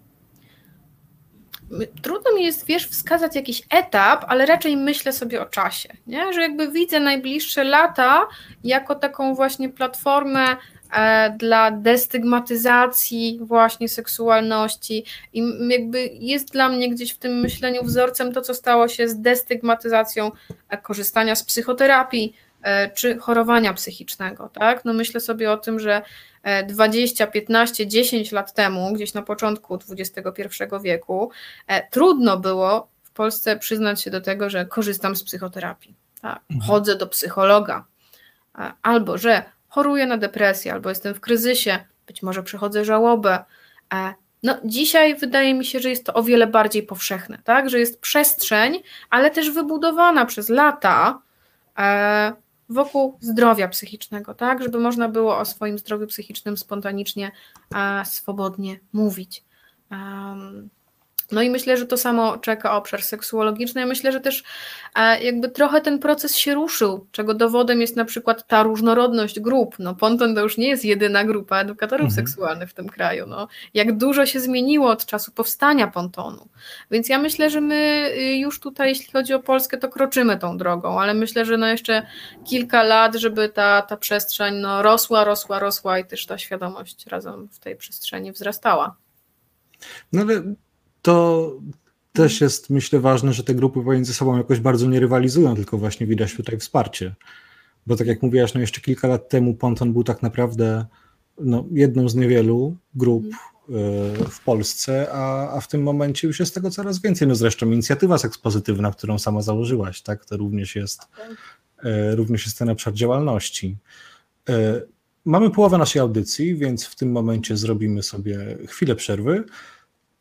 [2.02, 6.32] Trudno mi jest, wiesz, wskazać jakiś etap, ale raczej myślę sobie o czasie, nie?
[6.32, 8.26] że jakby widzę najbliższe lata
[8.64, 10.56] jako taką właśnie platformę
[11.38, 18.40] dla destygmatyzacji właśnie seksualności i jakby jest dla mnie gdzieś w tym myśleniu wzorcem to,
[18.40, 20.30] co stało się z destygmatyzacją
[20.68, 24.84] e, korzystania z psychoterapii e, czy chorowania psychicznego, tak?
[24.84, 26.02] No myślę sobie o tym, że
[26.42, 30.42] e, 20, 15, 10 lat temu, gdzieś na początku XXI
[30.82, 31.30] wieku,
[31.66, 35.94] e, trudno było w Polsce przyznać się do tego, że korzystam z psychoterapii.
[36.22, 36.40] Tak?
[36.66, 37.84] Chodzę do psychologa,
[38.58, 43.44] e, albo że choruję na depresję, albo jestem w kryzysie, być może przechodzę żałobę.
[43.94, 47.70] E, No, dzisiaj wydaje mi się, że jest to o wiele bardziej powszechne, tak?
[47.70, 51.22] że jest przestrzeń, ale też wybudowana przez lata
[51.78, 52.32] e,
[52.68, 57.30] wokół zdrowia psychicznego, tak, żeby można było o swoim zdrowiu psychicznym spontanicznie,
[57.74, 59.44] a swobodnie mówić.
[61.32, 63.80] No i myślę, że to samo czeka obszar seksuologiczny.
[63.80, 64.44] Ja myślę, że też
[64.94, 69.76] e, jakby trochę ten proces się ruszył, czego dowodem jest na przykład ta różnorodność grup.
[69.78, 72.26] No Ponton to już nie jest jedyna grupa edukatorów Mhm.
[72.26, 73.26] seksualnych w tym kraju.
[73.26, 76.48] No, jak dużo się zmieniło od czasu powstania Pontonu.
[76.90, 80.58] Więc ja myślę, że my y, już tutaj, jeśli chodzi o Polskę, to kroczymy tą
[80.58, 82.06] drogą, ale myślę, że no jeszcze
[82.48, 87.48] kilka lat, żeby ta, ta przestrzeń no rosła, rosła, rosła i też ta świadomość razem
[87.48, 88.96] w tej przestrzeni wzrastała.
[90.12, 90.42] No ale
[91.08, 91.56] to
[92.12, 96.06] też jest, myślę, ważne, że te grupy pomiędzy sobą jakoś bardzo nie rywalizują, tylko właśnie
[96.06, 97.14] widać tutaj wsparcie.
[97.86, 100.86] Bo tak jak mówiłaś, no jeszcze kilka lat temu Ponton był tak naprawdę
[101.40, 103.32] no, jedną z niewielu grup y,
[104.30, 107.28] w Polsce, a, a w tym momencie już jest tego coraz więcej.
[107.28, 111.02] No zresztą inicjatywa sekspozytywna, którą sama założyłaś, tak, to również jest,
[111.84, 113.76] y, również jest ten obszar działalności.
[114.50, 114.52] Y,
[115.24, 119.44] Mamy połowę naszej audycji, więc w tym momencie zrobimy sobie chwilę przerwy.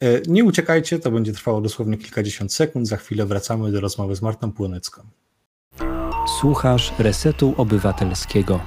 [0.02, 2.88] E, Nie uciekajcie, to będzie trwało dosłownie kilkadziesiąt sekund.
[2.88, 5.02] Za chwilę wracamy do rozmowy z Martą Płonecką.
[6.40, 8.60] Słuchasz Resetu Obywatelskiego.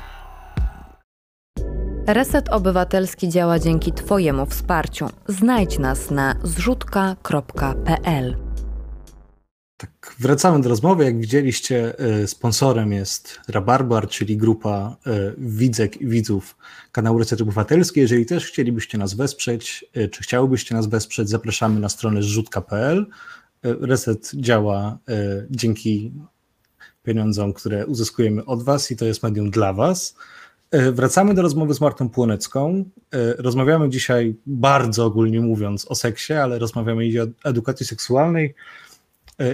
[2.07, 5.07] Reset Obywatelski działa dzięki Twojemu wsparciu.
[5.29, 8.50] Znajdź nas na zrzutka.pl.
[9.81, 11.05] Tak, wracamy do rozmowy.
[11.05, 16.57] Jak widzieliście, e, sponsorem jest Rabarbar, czyli grupa e, widzek i widzów
[16.93, 18.01] kanału Reset Obywatelski.
[18.01, 23.07] Jeżeli też chcielibyście nas wesprzeć, e, czy chciałybyście nas wesprzeć, zapraszamy na stronę zrzutka.pl.
[23.63, 24.99] Reset działa
[25.51, 26.13] dzięki
[27.03, 30.15] pieniądzom, które uzyskujemy od Was i to jest medium dla Was.
[30.93, 32.85] Wracamy do rozmowy z Martą Płonecką.
[33.39, 38.55] Rozmawiamy dzisiaj bardzo ogólnie mówiąc o seksie, ale rozmawiamy i o edukacji seksualnej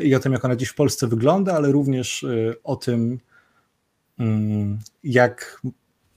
[0.03, 3.21] i o tym, jak ona dziś w Polsce wygląda, ale również e, o tym,
[4.19, 5.63] mm, jak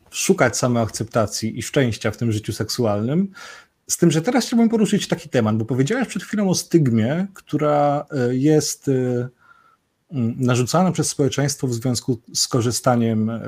[0.10, 3.32] szukać samoakceptacji i szczęścia w tym życiu seksualnym.
[3.88, 8.06] Z tym, że teraz chciałbym poruszyć taki temat, bo powiedziałeś przed chwilą o stygmie, która
[8.12, 9.30] e, jest e,
[10.12, 13.42] mm, narzucana przez społeczeństwo w związku z korzystaniem e,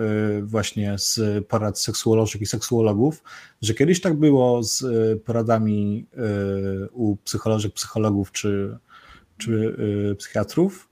[0.43, 3.23] właśnie z porad seksuolożek i seksuologów,
[3.62, 8.77] że kiedyś tak było z e, poradami e, u psycholożek, psychologów czy,
[9.41, 9.75] czy
[10.12, 10.89] e, psychiatrów.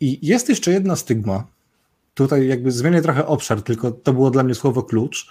[0.00, 1.46] I jest jeszcze jedna stygma.
[2.14, 5.30] Tutaj jakby zmienię trochę obszar, tylko to było dla mnie słowo klucz,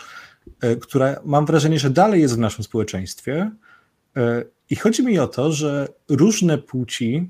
[0.62, 3.52] e, która mam wrażenie, że dalej jest w naszym społeczeństwie.
[4.18, 7.30] E, I chodzi mi o to, że różne płci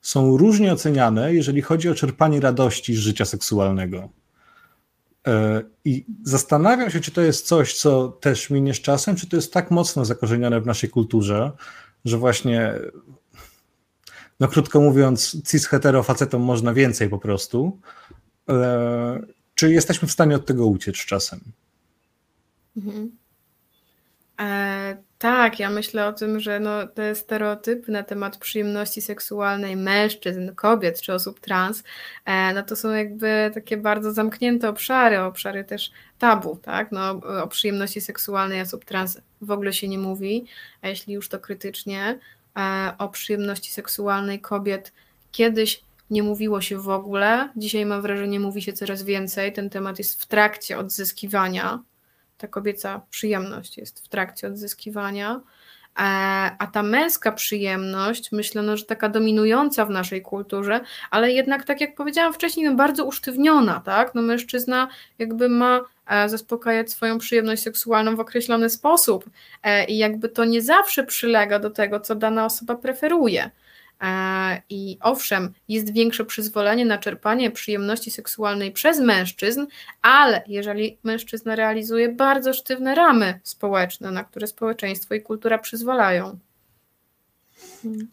[0.00, 4.08] są różnie oceniane, jeżeli chodzi o czerpanie radości z życia seksualnego.
[5.84, 9.52] I zastanawiam się, czy to jest coś, co też minie z czasem, czy to jest
[9.52, 11.52] tak mocno zakorzenione w naszej kulturze,
[12.04, 12.74] że właśnie,
[14.40, 17.80] no krótko mówiąc, cis-hetero facetom można więcej po prostu.
[18.48, 19.20] E,
[19.54, 21.40] Czy jesteśmy w stanie od tego uciec czasem?
[22.76, 23.10] Mhm.
[24.40, 30.54] E, tak, ja myślę o tym, że no, te stereotypy na temat przyjemności seksualnej mężczyzn,
[30.54, 31.82] kobiet czy osób trans,
[32.24, 36.92] e, no to są jakby takie bardzo zamknięte obszary, obszary też tabu, tak?
[36.92, 37.10] No,
[37.42, 40.46] o przyjemności seksualnej osób trans w ogóle się nie mówi,
[40.82, 42.18] a jeśli już to krytycznie,
[42.98, 44.92] o przyjemności seksualnej kobiet
[45.32, 49.98] kiedyś nie mówiło się w ogóle, dzisiaj mam wrażenie, mówi się coraz więcej, ten temat
[49.98, 51.82] jest w trakcie odzyskiwania,
[52.38, 55.40] ta kobieca przyjemność jest w trakcie odzyskiwania.
[56.58, 61.80] a ta męska przyjemność, myślę, no, że taka dominująca w naszej kulturze, ale jednak, tak
[61.80, 64.14] jak powiedziałam wcześniej, no, bardzo usztywniona, tak?
[64.14, 65.82] No, mężczyzna jakby ma e,
[66.26, 69.30] zaspokajać swoją przyjemność seksualną w określony sposób
[69.62, 73.50] e, i jakby to nie zawsze przylega do tego, co dana osoba preferuje.
[74.02, 79.66] E, I owszem, jest większe przyzwolenie na czerpanie przyjemności seksualnej przez mężczyzn,
[80.02, 86.38] ale jeżeli mężczyzna realizuje bardzo sztywne ramy społeczne, na które społeczeństwo i kultura przyzwalają.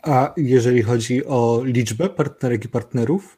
[0.02, 3.38] A jeżeli chodzi o liczbę partnerek i partnerów?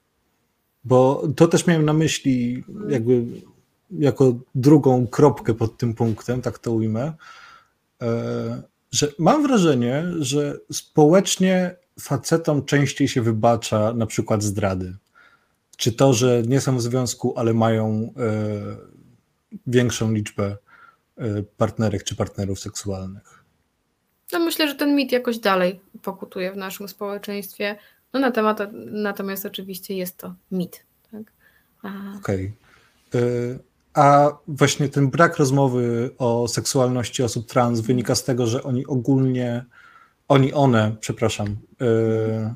[0.83, 3.23] Bo to też miałem na myśli, jakby
[3.91, 7.13] jako drugą kropkę pod tym punktem, tak to ujmę,
[8.01, 14.95] e, że mam wrażenie, że społecznie facetom częściej się wybacza na przykład zdrady.
[15.77, 18.77] Czy to, że nie są w związku, ale mają e,
[19.67, 20.57] większą liczbę
[21.17, 23.43] e, partnerek czy partnerów seksualnych?
[24.33, 27.75] No myślę, że ten mit jakoś dalej pokutuje w naszym społeczeństwie.
[28.13, 28.59] No na temat,
[28.91, 30.85] natomiast oczywiście jest to mit.
[31.11, 31.21] Tak?
[32.17, 32.53] Okej.
[33.09, 33.59] Okay.
[33.97, 39.65] A właśnie ten brak rozmowy o seksualności osób trans wynika z tego, że oni ogólnie
[40.27, 41.47] oni, one, przepraszam.
[41.81, 42.55] E,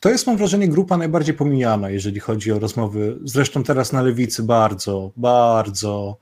[0.00, 3.18] to jest, mam wrażenie, grupa najbardziej pomijana, jeżeli chodzi o rozmowy.
[3.24, 6.18] Zresztą teraz na lewicy bardzo, bardzo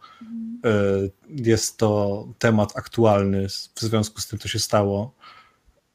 [0.65, 0.71] e,
[1.29, 5.15] jest to temat aktualny w związku z tym, co się stało.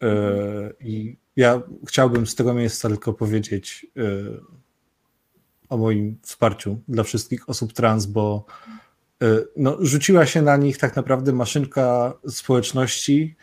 [0.03, 0.07] E,
[0.79, 3.87] I ja chciałbym z tego miejsca tylko powiedzieć
[5.75, 8.45] o moim wsparciu dla wszystkich osób trans, bo
[9.57, 13.35] no, rzuciła się na nich tak naprawdę maszynka społeczności,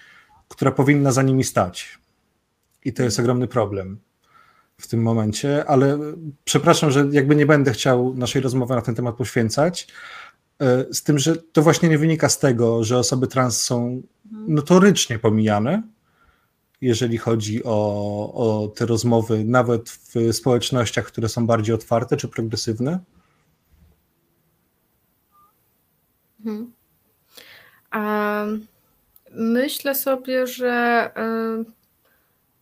[0.49, 1.99] która powinna za nimi stać.
[2.85, 4.01] I to jest ogromny problem
[4.79, 5.99] w tym momencie, ale
[6.45, 9.89] przepraszam, że jakby nie będę chciał naszej rozmowy na ten temat poświęcać,
[10.61, 15.19] e, z tym, że to właśnie nie wynika z tego, że osoby trans są notorycznie
[15.19, 15.83] pomijane,
[16.83, 22.99] jeżeli chodzi o, o te rozmowy, nawet w społecznościach, które są bardziej otwarte czy progresywne.
[27.95, 28.73] Um
[29.35, 31.11] Myślę sobie, że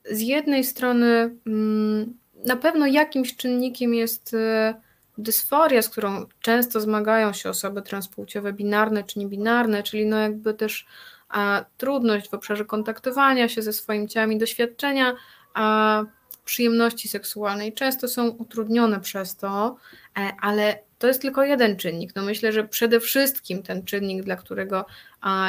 [0.06, 4.74] y, z jednej strony mm, na pewno jakimś czynnikiem jest y,
[5.18, 10.87] dysforia, z którą często zmagają się osoby transpłciowe binarne czy niebinarne, czyli no jakby też
[11.30, 15.14] a, trudność w obszarze kontaktowania się ze swoim ciałem i doświadczenia
[15.54, 16.04] a,
[16.44, 17.72] przyjemności seksualnej.
[17.72, 19.76] Często są utrudnione przez to,
[20.18, 22.16] e, ale to jest tylko jeden czynnik.
[22.16, 24.86] No myślę, że przede wszystkim ten czynnik, dla którego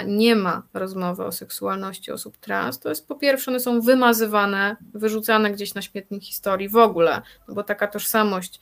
[0.08, 5.52] nie ma rozmowy o seksualności osób trans, to jest po pierwsze, one są wymazywane, wyrzucane
[5.52, 8.60] gdzieś na śmietnik historii w ogóle, no bo taka tożsamość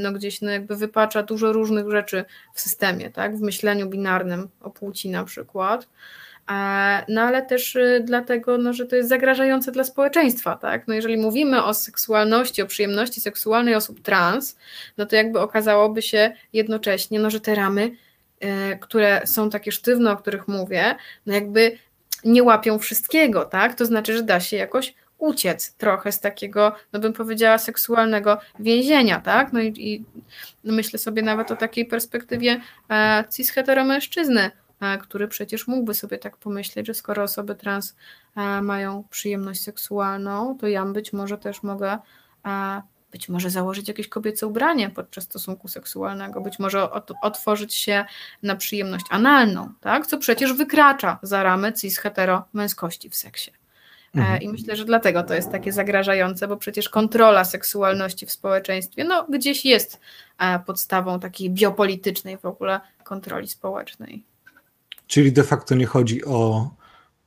[0.00, 4.70] no gdzieś no jakby wypacza dużo różnych rzeczy w systemie, tak, w myśleniu binarnym o
[4.70, 5.88] płci na przykład.
[7.08, 10.88] No ale też y, dlatego, no, że to jest zagrażające dla społeczeństwa, tak?
[10.88, 14.56] No jeżeli mówimy o seksualności, o przyjemności seksualnej osób trans,
[14.96, 17.90] no to jakby okazałoby się jednocześnie, no, że te ramy,
[18.72, 20.94] y, które są takie sztywne, o których mówię,
[21.26, 21.78] no jakby
[22.24, 23.74] nie łapią wszystkiego, tak?
[23.74, 29.20] To znaczy, że da się jakoś uciec trochę z takiego, no bym powiedziała, seksualnego więzienia,
[29.20, 29.52] tak?
[29.52, 30.04] No i, i
[30.64, 32.60] myślę sobie nawet o takiej perspektywie
[32.90, 34.50] e, cis-heteromężczyzny,
[35.00, 37.96] który przecież mógłby sobie tak pomyśleć, że skoro osoby trans
[38.36, 41.98] e, mają przyjemność seksualną, to ja być może też mogę
[42.46, 46.88] e, być może założyć jakieś kobiece ubranie podczas stosunku seksualnego, być może
[47.22, 48.04] otworzyć się
[48.42, 50.06] na przyjemność analną, tak?
[50.06, 53.50] co przecież wykracza za ramy cis-hetero męskości w seksie.
[54.14, 54.42] Mhm.
[54.42, 59.26] I myślę, że dlatego to jest takie zagrażające, bo przecież kontrola seksualności w społeczeństwie no,
[59.28, 60.00] gdzieś jest
[60.66, 64.29] podstawą takiej biopolitycznej w ogóle kontroli społecznej.
[65.10, 66.70] Czyli de facto nie chodzi o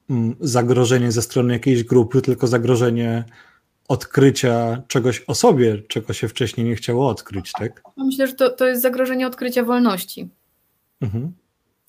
[0.09, 3.23] mm, zagrożenie ze strony jakiejś grupy, tylko zagrożenie
[3.87, 7.81] odkrycia czegoś o sobie, czego się wcześniej nie chciało odkryć, tak?
[7.97, 10.29] Myślę, że to, to jest zagrożenie odkrycia wolności.
[11.01, 11.33] Mhm.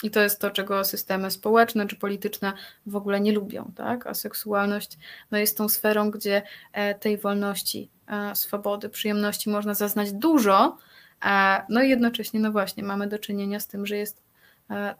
[0.02, 2.52] I to jest to, czego systemy społeczne czy polityczne
[2.86, 4.06] w ogóle nie lubią, tak?
[4.06, 4.98] A seksualność
[5.30, 10.78] no, jest tą sferą, gdzie e, tej wolności, e, swobody, przyjemności można zaznać dużo,
[11.24, 14.23] e, no i jednocześnie, no właśnie, mamy do czynienia z tym, że jest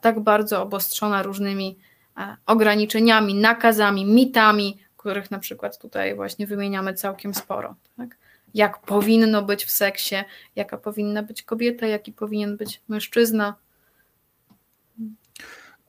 [0.01, 1.77] tak bardzo obostrzona różnymi
[2.17, 7.75] e, ograniczeniami, nakazami, mitami, których na przykład tutaj właśnie wymieniamy całkiem sporo.
[7.97, 8.17] Tak?
[8.53, 10.15] Jak powinno być w seksie,
[10.55, 13.55] jaka powinna być kobieta, jaki powinien być mężczyzna.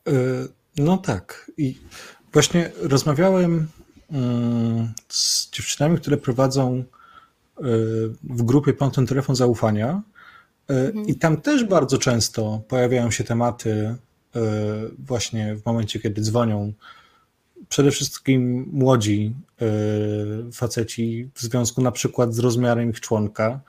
[0.08, 0.12] E,
[0.76, 1.50] no tak.
[1.56, 1.78] I
[2.32, 3.68] właśnie rozmawiałem
[5.08, 6.84] z dziewczynami, które prowadzą
[8.22, 10.02] w grupie Ponton Telefon Zaufania
[10.68, 11.06] Mhm.
[11.06, 13.94] I tam też bardzo często pojawiają się tematy,
[14.36, 14.40] e,
[14.98, 16.72] właśnie w momencie, kiedy dzwonią
[17.68, 19.34] przede wszystkim młodzi
[20.48, 23.60] y, faceci w związku na przykład z rozmiarem ich członka,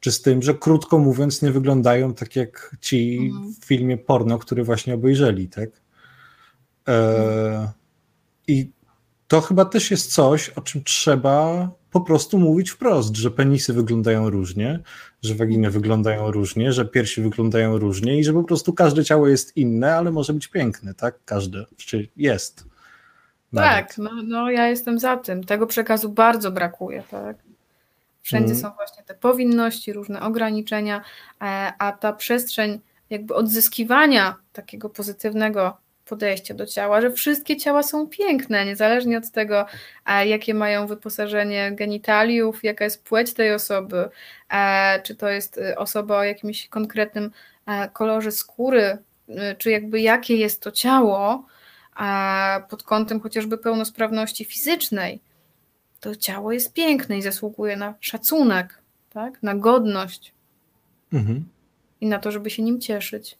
[0.00, 3.54] czy z tym, że krótko mówiąc nie wyglądają tak jak ci mhm.
[3.54, 5.70] w filmie porno, który właśnie obejrzeli, tak?
[6.88, 7.72] E,
[8.46, 8.70] I
[9.28, 14.30] to chyba też jest coś, o czym trzeba po prostu mówić wprost, że penisy wyglądają
[14.30, 14.80] różnie,
[15.22, 19.56] że waginy wyglądają różnie, że piersi wyglądają różnie i że po prostu każde ciało jest
[19.56, 21.14] inne, ale może być piękne, tak?
[21.24, 22.64] Każde, czy jest.
[23.54, 25.44] Tak, no, no ja jestem za tym.
[25.44, 27.36] Tego przekazu bardzo brakuje, tak?
[28.22, 28.62] Wszędzie hmm.
[28.62, 31.04] są właśnie te powinności, różne ograniczenia,
[31.42, 32.80] e, a ta przestrzeń
[33.10, 35.76] jakby odzyskiwania takiego pozytywnego
[36.12, 39.66] podejście do ciała, że wszystkie ciała są piękne, niezależnie od tego,
[40.26, 44.08] jakie mają wyposażenie genitaliów, jaka jest płeć tej osoby,
[45.02, 47.30] czy to jest e, osoba o jakimś konkretnym
[47.92, 48.98] kolorze skóry,
[49.58, 51.46] czy jakby jakie jest to ciało
[52.68, 55.20] pod kątem chociażby pełnosprawności fizycznej.
[56.00, 58.78] To ciało jest piękne i zasługuje na szacunek,
[59.10, 59.42] tak?
[59.42, 60.32] na godność
[61.12, 61.44] mhm.
[62.00, 63.38] i na to, żeby się nim cieszyć.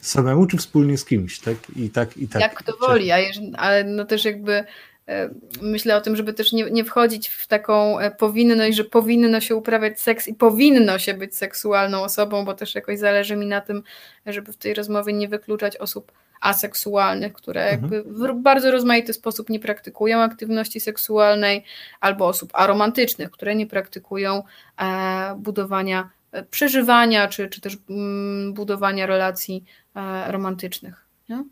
[0.00, 1.56] Samemu czy wspólnie z kimś, tak?
[1.76, 2.42] I tak, i tak.
[2.42, 3.10] Jak kto woli,
[3.56, 4.64] ale no też jakby
[5.08, 5.30] e,
[5.62, 9.56] myślę o tym, żeby też nie, nie wchodzić w taką e, powinność, że powinno się
[9.56, 13.82] uprawiać seks i powinno się być seksualną osobą, bo też jakoś zależy mi na tym,
[14.26, 17.92] żeby w tej rozmowie nie wykluczać osób aseksualnych, które mhm.
[17.92, 21.64] jakby w bardzo rozmaity sposób nie praktykują aktywności seksualnej,
[22.00, 24.42] albo osób aromantycznych, które nie praktykują
[24.80, 26.10] e, budowania
[26.50, 29.64] przeżywania, czy, czy też mm, budowania relacji
[29.96, 31.04] e, romantycznych.
[31.28, 31.44] Nie?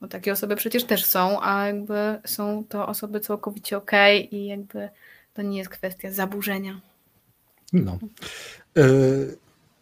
[0.00, 3.90] Bo takie osoby przecież też są, a jakby są to osoby całkowicie ok
[4.30, 4.88] i jakby
[5.34, 6.80] to nie jest kwestia zaburzenia.
[7.72, 7.98] No.
[8.76, 8.82] E,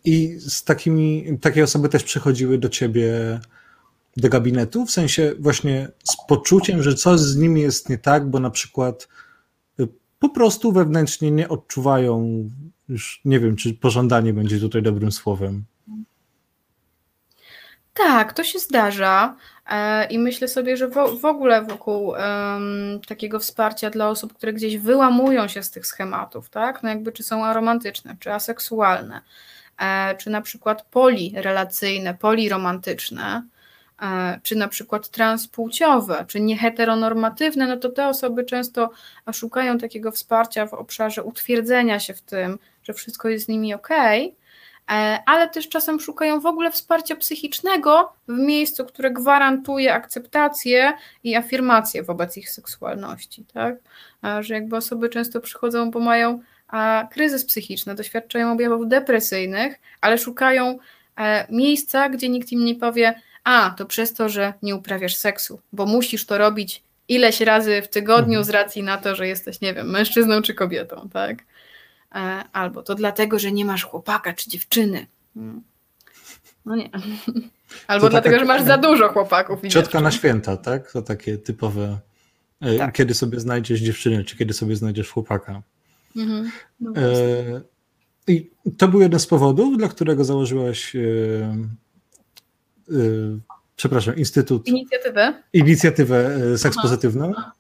[0.05, 3.41] I z takimi, takie osoby też przychodziły do ciebie
[4.17, 8.41] do gabinetu, w sensie właśnie z poczuciem, że coś z nimi jest nie tak, bo
[8.41, 9.09] na przykład
[9.81, 9.87] e,
[10.19, 12.45] po prostu wewnętrznie nie odczuwają
[12.89, 15.65] już nie wiem, czy pożądanie będzie tutaj dobrym słowem.
[17.95, 19.37] Tak, to się zdarza
[19.71, 24.77] e, i myślę sobie, że w, ogóle wokół um, takiego wsparcia dla osób, które gdzieś
[24.77, 26.83] wyłamują się z tych schematów, tak?
[26.83, 29.21] No jakby czy są aromantyczne, czy aseksualne,
[29.79, 33.43] e, czy na przykład polirelacyjne, poliromantyczne,
[34.03, 38.91] e, czy na przykład transpłciowe, czy nieheteronormatywne, no to te osoby często
[39.33, 43.91] szukają takiego wsparcia w obszarze utwierdzenia się w tym, że wszystko jest z nimi ok,
[43.91, 44.33] e,
[45.27, 50.93] ale też czasem szukają w ogóle wsparcia psychicznego w miejscu, które gwarantuje akceptację
[51.25, 53.75] i afirmację wobec ich seksualności, tak?
[54.41, 56.41] Że jakby osoby często przychodzą, bo mają
[57.11, 60.79] kryzys psychiczny, doświadczają objawów depresyjnych, ale szukają
[61.19, 65.61] e, miejsca, gdzie nikt im nie powie, a to przez to, że nie uprawiasz seksu,
[65.73, 68.45] bo musisz to robić ileś razy w tygodniu mhm.
[68.45, 71.39] z racji na to, że jesteś, nie wiem, mężczyzną czy kobietą, tak?
[72.15, 75.07] E, albo to dlatego, że nie masz chłopaka czy dziewczyny.
[75.35, 75.63] Hmm.
[76.67, 76.91] No nie.
[77.87, 79.65] Albo to dlatego, taka, że masz za dużo chłopaków.
[79.65, 80.03] I ciotka dziewczyn.
[80.03, 80.93] na święta, tak?
[80.93, 81.99] To takie typowe.
[82.61, 82.95] E, tak.
[82.95, 85.63] Kiedy sobie znajdziesz dziewczynę, czy kiedy sobie znajdziesz chłopaka.
[86.17, 86.51] Mhm.
[86.81, 87.61] No e,
[88.27, 90.97] I to był jeden z powodów, dla którego założyłaś.
[93.77, 94.67] Przepraszam, Instytut.
[94.67, 95.43] Inicjatywę.
[95.53, 96.77] Inicjatywę Seks
[97.37, 97.53] Aha.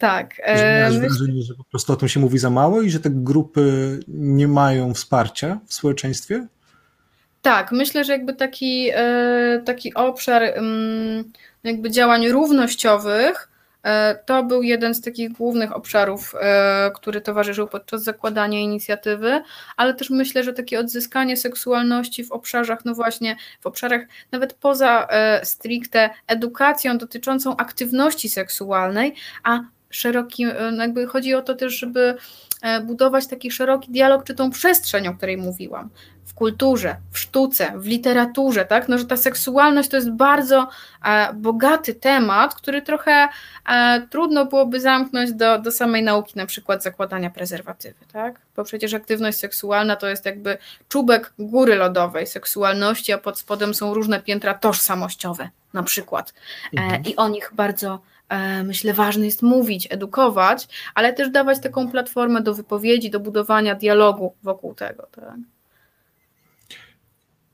[0.00, 0.34] Tak.
[0.56, 3.10] Że masz wrażenie, że po prostu o tym się mówi za mało i że te
[3.10, 6.46] grupy nie mają wsparcia w społeczeństwie?
[7.42, 11.32] Tak, myślę, że jakby taki, e, taki obszar mm,
[11.64, 13.48] jakby działań równościowych
[13.82, 19.42] e, to był jeden z takich głównych obszarów, e, który towarzyszył podczas zakładania inicjatywy,
[19.76, 25.08] ale też myślę, że takie odzyskanie seksualności w obszarach, no właśnie, w obszarach nawet poza
[25.42, 29.60] stricte edukacją dotyczącą aktywności seksualnej, a
[29.90, 32.16] szeroki, e, no jakby chodzi o to też, żeby
[32.62, 35.90] e, budować taki szeroki dialog, czy tą przestrzeń, o której mówiłam,
[36.30, 38.88] w kulturze, w sztuce, w literaturze, tak?
[38.88, 40.68] No, że ta seksualność to jest bardzo
[41.04, 43.28] e, bogaty temat, który trochę
[43.68, 48.40] e, trudno byłoby zamknąć do, do samej nauki, na przykład zakładania prezerwatywy, tak?
[48.56, 53.94] Bo przecież aktywność seksualna to jest jakby czubek góry lodowej seksualności, a pod spodem są
[53.94, 56.34] różne piętra tożsamościowe, na przykład.
[56.76, 57.04] E, mhm.
[57.04, 58.00] I o nich bardzo
[58.64, 64.34] myślę, ważne jest mówić, edukować, ale też dawać taką platformę do wypowiedzi, do budowania dialogu
[64.42, 65.06] wokół tego.
[65.12, 65.34] Tak?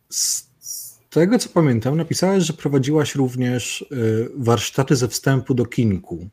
[0.08, 0.46] Z
[1.10, 3.96] tego co pamiętam, napisałeś, że prowadziłaś również e,
[4.36, 6.28] warsztaty ze wstępu do kinku.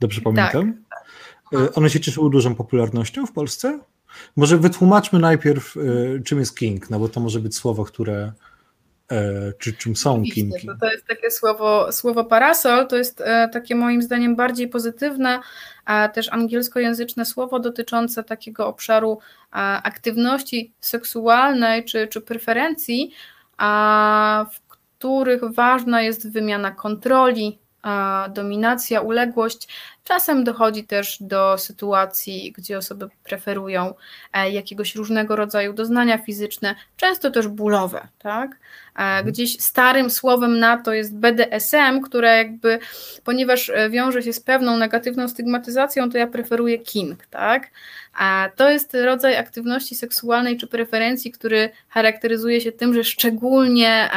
[0.00, 0.84] Dobrze pamiętam?
[0.90, 1.60] Tak.
[1.62, 3.80] E, one się cieszyły dużą popularnością w Polsce?
[4.36, 5.74] Może wytłumaczmy najpierw,
[6.24, 8.32] czym jest kink, no bo to może być słowo, które e,
[9.58, 10.68] czy czym są kinki.
[10.80, 15.40] To, jest takie słowo, słowo parasol, to jest e, takie moim zdaniem bardziej pozytywne,
[15.84, 19.18] a też angielskojęzyczne słowo dotyczące takiego obszaru
[19.82, 23.12] aktywności seksualnej czy, czy preferencji,
[24.52, 27.58] w których ważna jest wymiana kontroli,
[28.30, 29.68] dominacja, uległość.
[30.04, 33.94] Czasem dochodzi też do sytuacji, gdzie osoby preferują
[34.32, 38.08] e, jakiegoś różnego rodzaju doznania fizyczne, często też bólowe.
[38.18, 38.50] Tak?
[38.50, 39.26] E, mhm.
[39.26, 42.78] Gdzieś starym słowem na to jest BDSM, które jakby,
[43.24, 47.26] ponieważ e, wiąże się z pewną negatywną stygmatyzacją, to ja preferuję king.
[47.26, 47.70] Tak?
[48.14, 54.10] A to jest rodzaj aktywności seksualnej czy preferencji, który charakteryzuje się tym, że szczególnie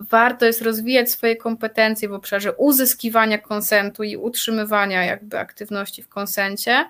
[0.00, 6.84] warto jest rozwijać swoje kompetencje w obszarze uzyskiwania konsentu i utrzymywania jakby aktywności w konsencie,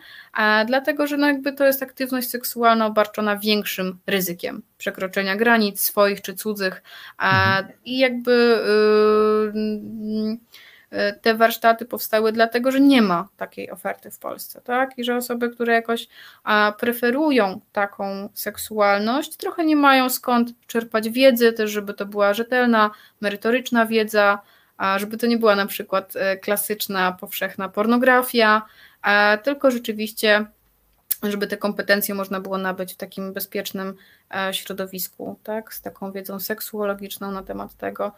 [0.66, 6.34] dlatego że no jakby to jest aktywność seksualna obarczona większym ryzykiem przekroczenia granic swoich czy
[6.34, 6.82] cudzych
[7.18, 7.66] mhm.
[7.84, 8.60] i jakby
[9.54, 10.38] yy,
[11.22, 14.98] te warsztaty powstały dlatego, że nie ma takiej oferty w Polsce, tak?
[14.98, 16.08] I że osoby, które jakoś
[16.78, 23.86] preferują taką seksualność, trochę nie mają skąd czerpać wiedzy, też żeby to była rzetelna, merytoryczna
[23.86, 24.38] wiedza,
[24.76, 28.62] a żeby to nie była na przykład e, klasyczna, powszechna pornografia,
[29.42, 30.46] tylko rzeczywiście
[31.22, 33.94] żeby te kompetencje można było nabyć w takim bezpiecznym
[34.34, 38.12] e, środowisku, tak, z taką wiedzą seksuologiczną na temat tego,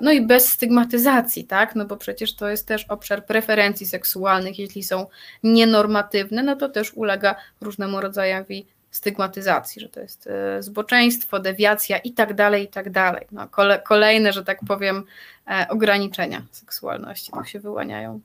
[0.00, 1.74] no i bez stygmatyzacji, tak?
[1.74, 5.06] No bo przecież to jest też obszar preferencji seksualnych, jeśli są
[5.42, 12.12] nienormatywne, no to też ulega różnemu rodzajowi stygmatyzacji, że to jest e, zboczeństwo, dewiacja i
[12.12, 13.26] tak dalej, i tak dalej.
[13.32, 15.04] No, kole, kolejne, że tak powiem,
[15.50, 18.20] e, ograniczenia seksualności tu się wyłaniają.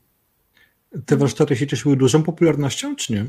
[1.05, 3.25] Te warsztaty się cieszyły dużą popularnością, czy nie?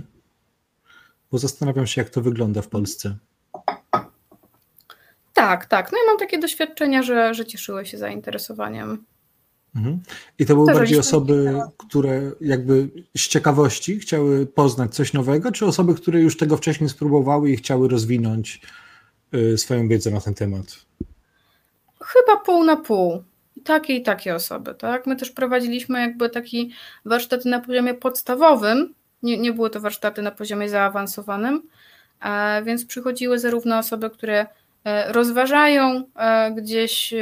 [1.33, 3.17] Bo zastanawiam się, jak to wygląda w Polsce.
[5.35, 5.93] Tak, tak.
[5.93, 9.05] No i mam takie doświadczenia, że, że cieszyły się zainteresowaniem.
[9.77, 10.01] Mhm.
[10.39, 15.67] I to były to bardziej osoby, które jakby z ciekawości chciały poznać coś nowego, czy
[15.67, 18.61] osoby, które już tego wcześniej spróbowały i chciały rozwinąć
[19.35, 20.67] y, swoją wiedzę na ten temat?
[22.05, 23.23] Chyba pół na pół.
[23.65, 25.07] Takie i takie osoby, tak?
[25.07, 26.73] My też prowadziliśmy jakby taki
[27.05, 31.63] warsztaty na poziomie podstawowym, nie, nie były to warsztaty na poziomie zaawansowanym,
[32.21, 34.47] e, więc przychodziły zarówno osoby, które
[34.85, 37.19] rozważają e, gdzieś e,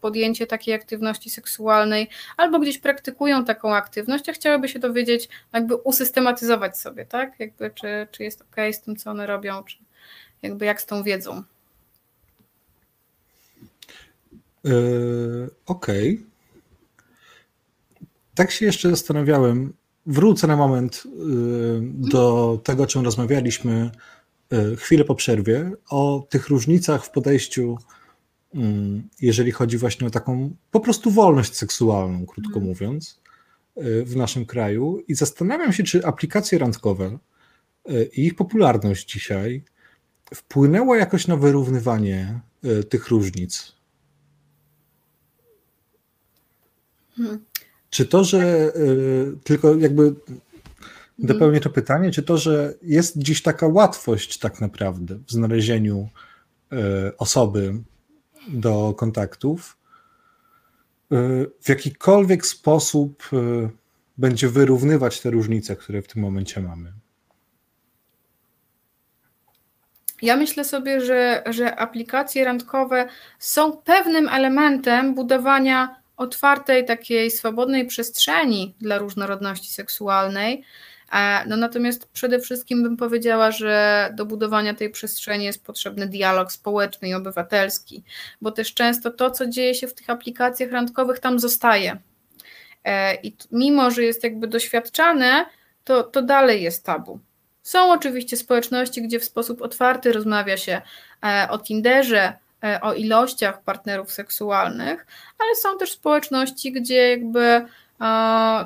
[0.00, 6.78] podjęcie takiej aktywności seksualnej, albo gdzieś praktykują taką aktywność, a chciałyby się dowiedzieć, jakby usystematyzować
[6.78, 7.40] sobie, tak?
[7.40, 9.76] Jakby czy, czy jest ok z tym, co one robią, czy
[10.42, 11.42] jakby jak z tą wiedzą.
[14.64, 16.14] Yy, Okej.
[16.14, 16.26] Okay.
[18.34, 19.72] Tak się jeszcze zastanawiałem.
[20.06, 24.15] Wrócę na moment yy, do tego, o czym rozmawialiśmy E,
[24.76, 27.78] chwilę po przerwie o tych różnicach w podejściu,
[28.54, 32.68] mm, jeżeli chodzi właśnie o taką po prostu wolność seksualną, krótko mm.
[32.68, 33.20] mówiąc,
[33.76, 34.98] e, w naszym kraju.
[35.08, 37.18] I zastanawiam się, czy aplikacje randkowe
[37.88, 39.64] e, i ich popularność dzisiaj
[40.34, 42.40] wpłynęła jakoś na wyrównywanie
[42.88, 43.72] tych różnic.
[47.16, 47.44] Hmm.
[47.90, 48.72] Czy to, że
[49.44, 50.45] tylko jakby Mhm.
[51.18, 56.08] Dopełnię to pytanie, czy to, że jest dziś taka łatwość tak naprawdę w znalezieniu
[56.72, 56.76] e,
[57.18, 57.74] osoby
[58.48, 59.76] do kontaktów,
[61.12, 61.16] e,
[61.60, 63.36] w jakikolwiek sposób e,
[64.18, 66.92] będzie wyrównywać te różnice, które w tym momencie mamy?
[70.22, 73.08] Ja myślę sobie, że, że aplikacje randkowe
[73.38, 80.64] są pewnym elementem budowania otwartej, takiej swobodnej przestrzeni dla różnorodności seksualnej,
[81.46, 87.08] no natomiast przede wszystkim bym powiedziała, że do budowania tej przestrzeni jest potrzebny dialog społeczny
[87.08, 88.04] i obywatelski,
[88.40, 91.96] bo też często to, co dzieje się w tych aplikacjach randkowych, tam zostaje.
[92.84, 95.46] E, I mimo, że jest jakby doświadczane,
[95.84, 97.20] to, to dalej jest tabu.
[97.62, 100.82] Są oczywiście społeczności, gdzie w sposób otwarty rozmawia się
[101.24, 102.32] e, o Tinderze,
[102.82, 105.06] o ilościach partnerów seksualnych,
[105.38, 107.66] ale są też społeczności, gdzie jakby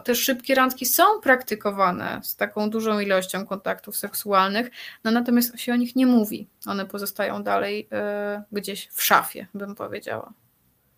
[0.05, 4.71] te szybkie randki są praktykowane z taką dużą ilością kontaktów seksualnych,
[5.05, 6.49] no natomiast się o nich nie mówi.
[6.67, 10.33] One pozostają dalej e, gdzieś w szafie, bym powiedziała.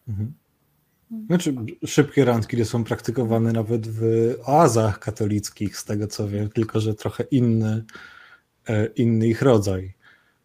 [0.09, 0.33] Mhm.
[1.27, 1.55] Znaczy,
[1.87, 4.03] szybkie randki są praktykowane nawet w
[4.47, 7.85] oazach katolickich, z tego co wiem, tylko że trochę inny,
[8.69, 9.95] e, inny ich rodzaj.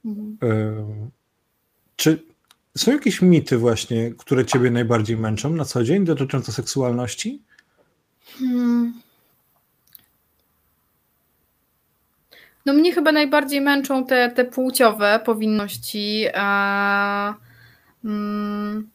[0.05, 0.37] Mhm.
[0.43, 0.85] E,
[1.95, 2.23] czy
[2.77, 7.43] są jakieś mity właśnie, które ciebie najbardziej męczą na co dzień dotyczące seksualności?
[8.39, 8.93] Hmm.
[12.67, 16.25] No mnie chyba najbardziej męczą te, te płciowe powinności.
[16.35, 17.33] A,
[18.05, 18.89] mm,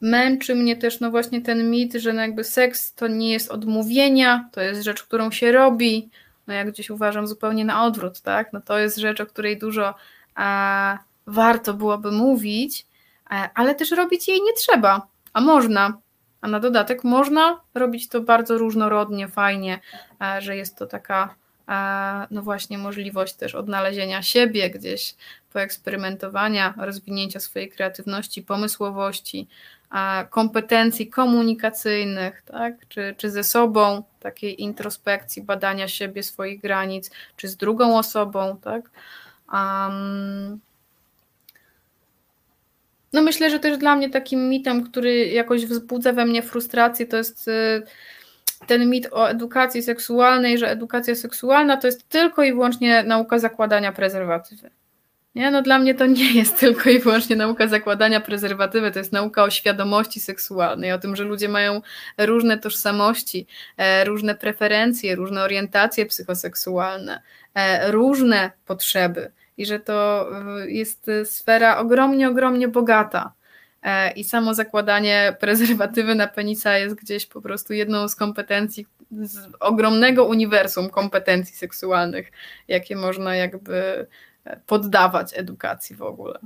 [0.00, 4.48] męczy mnie też no właśnie ten mit, że no jakby seks to nie jest odmówienia,
[4.52, 6.10] to jest rzecz, którą się robi.
[6.46, 8.52] No jak gdzieś uważam zupełnie na odwrót, tak?
[8.52, 9.94] No to jest rzecz, o której dużo
[10.34, 12.86] a, warto byłoby mówić,
[13.24, 15.98] a, ale też robić jej nie trzeba, a można.
[16.42, 19.78] A na dodatek można robić to bardzo różnorodnie, fajnie,
[20.18, 21.34] a, że jest to taka
[22.30, 25.14] no właśnie możliwość też odnalezienia siebie gdzieś,
[25.52, 29.48] poeksperymentowania, rozwinięcia swojej kreatywności, pomysłowości,
[30.30, 32.88] kompetencji komunikacyjnych, tak?
[32.88, 38.56] czy, czy ze sobą, takiej introspekcji, badania siebie, swoich granic, czy z drugą osobą.
[38.62, 38.90] Tak?
[39.52, 40.60] Um,
[43.12, 47.16] no myślę, że też dla mnie takim mitem, który jakoś wzbudza we mnie frustrację, to
[47.16, 47.82] jest y,
[48.66, 53.92] ten mit o edukacji seksualnej, że edukacja seksualna to jest tylko i wyłącznie nauka zakładania
[53.92, 54.70] prezerwatywy.
[55.34, 59.12] Nie, no dla mnie to nie jest tylko i wyłącznie nauka zakładania prezerwatywy, to jest
[59.12, 61.82] nauka o świadomości seksualnej, o tym, że ludzie mają
[62.18, 63.46] różne tożsamości,
[63.76, 67.22] e, różne preferencje, różne orientacje psychoseksualne,
[67.54, 70.28] e, różne potrzeby i że to
[70.60, 73.32] e, jest sfera ogromnie, ogromnie bogata.
[74.16, 80.24] I samo zakładanie prezerwatywy na penisa jest gdzieś po prostu jedną z kompetencji, z ogromnego
[80.24, 82.32] uniwersum kompetencji seksualnych,
[82.68, 84.06] jakie można jakby
[84.66, 86.38] poddawać edukacji w ogóle.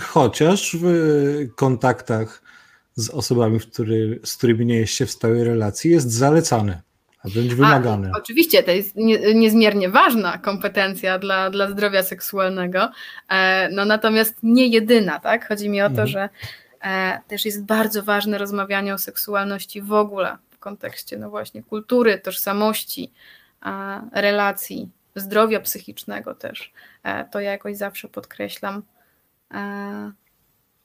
[0.00, 0.92] Chociaż w
[1.54, 2.42] kontaktach
[2.94, 6.80] z osobami, który, z którymi nie jest się w stałej relacji, jest zalecany,
[7.24, 8.10] wręcz wymagany.
[8.14, 12.90] A, oczywiście, to jest nie, niezmiernie ważna kompetencja dla, dla zdrowia seksualnego,
[13.28, 15.48] e, no natomiast nie jedyna, tak?
[15.48, 16.08] Chodzi mi o to, mhm.
[16.08, 16.28] że
[16.82, 22.18] e, też jest bardzo ważne rozmawianie o seksualności w ogóle w kontekście, no właśnie, kultury,
[22.18, 23.10] tożsamości,
[24.12, 26.72] relacji, zdrowia psychicznego też.
[27.02, 28.82] E, to ja jakoś zawsze podkreślam
[29.54, 30.12] e,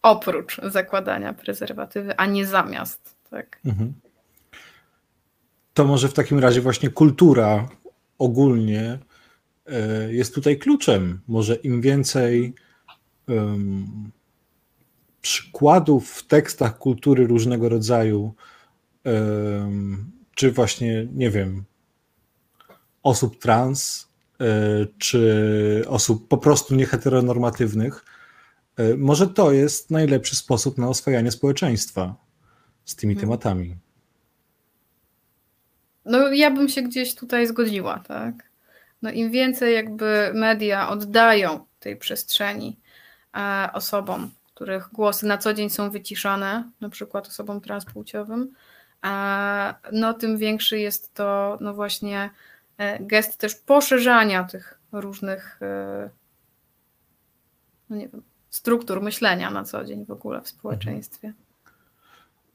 [0.02, 3.16] oprócz zakładania prezerwatywy, a nie zamiast.
[3.30, 3.60] Tak.
[3.66, 3.94] Mhm.
[5.76, 7.70] To może w takim razie właśnie kultura
[8.18, 9.00] ogólnie
[9.66, 11.22] e, jest tutaj kluczem.
[11.28, 12.54] Może im więcej
[13.28, 14.12] um,
[15.22, 18.34] przykładów w tekstach kultury różnego rodzaju,
[19.06, 21.64] um, czy właśnie, nie wiem,
[23.04, 24.08] osób trans,
[24.42, 28.06] E, czy osób po prostu nieheteronormatywnych,
[28.78, 32.16] e, może to jest najlepszy sposób na oswajanie społeczeństwa
[32.86, 33.22] z tymi hmm.
[33.22, 33.78] tematami.
[36.06, 38.34] No ja bym się gdzieś tutaj zgodziła, tak?
[39.02, 42.80] No im więcej jakby media oddają tej przestrzeni
[43.38, 48.54] e, osobom, których głosy na co dzień są wyciszane, na przykład osobom transpłciowym,
[49.06, 52.30] e, no tym większy jest to no właśnie
[52.78, 56.10] E, gest też poszerzania tych różnych e,
[57.90, 61.34] no nie wiem, struktur myślenia na co dzień w ogóle w społeczeństwie.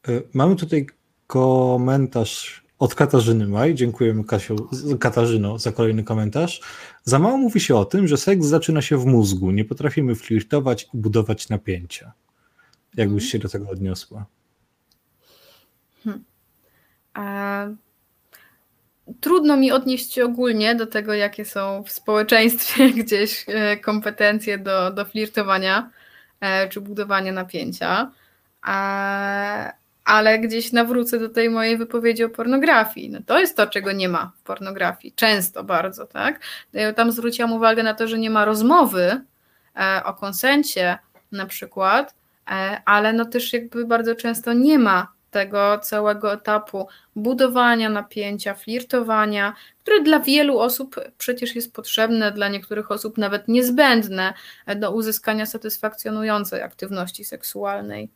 [0.07, 0.87] E, mamy tutaj
[1.27, 3.75] komentarz od Katarzyny Maj.
[3.75, 4.69] Dziękujemy Kasiu,
[4.99, 6.61] Katarzyno za kolejny komentarz.
[7.03, 9.51] Za mało mówi się o tym, że seks zaczyna się w mózgu.
[9.51, 12.11] Nie potrafimy flirtować i budować napięcia.
[12.95, 14.25] Jakbyś się do tego odniosła?
[16.03, 17.77] Hmm.
[19.19, 24.91] Trudno mi odnieść się ogólnie do tego, jakie są w społeczeństwie gdzieś e, kompetencje do,
[24.91, 25.91] do flirtowania
[26.39, 28.11] e, czy budowania napięcia,
[30.05, 33.09] ale gdzieś nawrócę do tej mojej wypowiedzi o pornografii.
[33.09, 36.39] No to jest to, czego nie ma w pornografii, często bardzo, tak?
[36.73, 39.21] Ja tam zwróciłam uwagę na to, że nie ma rozmowy
[39.75, 40.97] e, o konsencie
[41.31, 42.15] na przykład,
[42.85, 50.01] ale no też jakby bardzo często nie ma tego całego etapu budowania napięcia, flirtowania, które
[50.01, 54.33] dla wielu osób przecież jest potrzebne, dla niektórych osób nawet niezbędne
[54.75, 58.09] do uzyskania satysfakcjonującej aktywności seksualnej.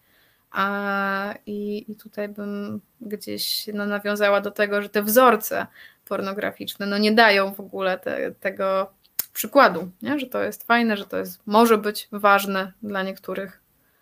[0.56, 5.68] A, i, I tutaj bym gdzieś no, nawiązała do tego, że te wzorce
[6.06, 8.92] pornograficzne no, nie dają w ogóle te, tego
[9.34, 10.20] przykładu, nie?
[10.20, 13.62] że to jest fajne, że to jest, może być ważne dla niektórych.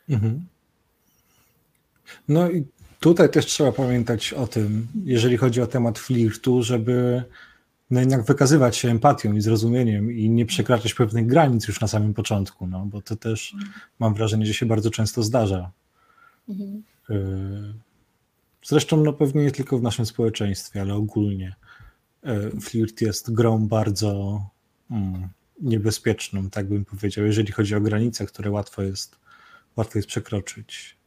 [0.10, 0.45] Mhm.
[2.28, 2.66] No i
[3.04, 7.24] Tutaj też trzeba pamiętać o tym, jeżeli chodzi o temat flirtu, żeby
[7.91, 12.14] no jednak wykazywać się empatią i zrozumieniem i nie przekraczać pewnych granic już na samym
[12.14, 13.56] początku, no, bo to też
[13.99, 15.72] mam wrażenie, że się bardzo często zdarza.
[16.50, 16.84] Mhm.
[17.10, 17.74] Y,
[18.64, 21.56] zresztą no pewnie nie tylko w naszym społeczeństwie, ale ogólnie
[22.26, 24.41] y, flirt jest grą bardzo
[24.91, 25.30] mm,
[25.62, 29.16] niebezpieczną, tak bym powiedział, jeżeli chodzi o granice, które łatwo jest,
[29.76, 30.98] łatwo jest przekroczyć.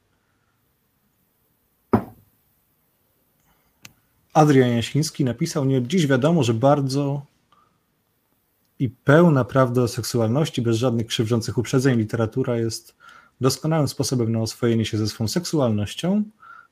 [4.32, 7.26] Adrian Jasiński napisał, nie od dziś wiadomo, że bardzo,
[8.78, 12.94] i pełna prawda o seksualności, bez żadnych krzywdzących uprzedzeń, literatura jest
[13.40, 16.24] doskonałym sposobem na oswojenie się ze swą seksualnością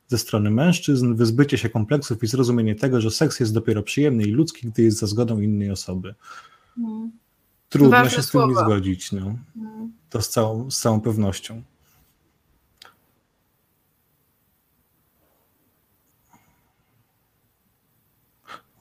[0.08, 4.30] ze strony mężczyzn, wyzbycie się kompleksów i zrozumienie tego, że seks jest dopiero przyjemny i
[4.30, 6.14] ludzki, gdy jest za zgodą innej osoby.
[6.78, 7.12] Mm.
[7.68, 9.12] Trudno Ważne się z tym nie zgodzić.
[9.12, 9.36] No.
[9.56, 9.92] Mm.
[10.10, 11.62] To z całą, z całą pewnością.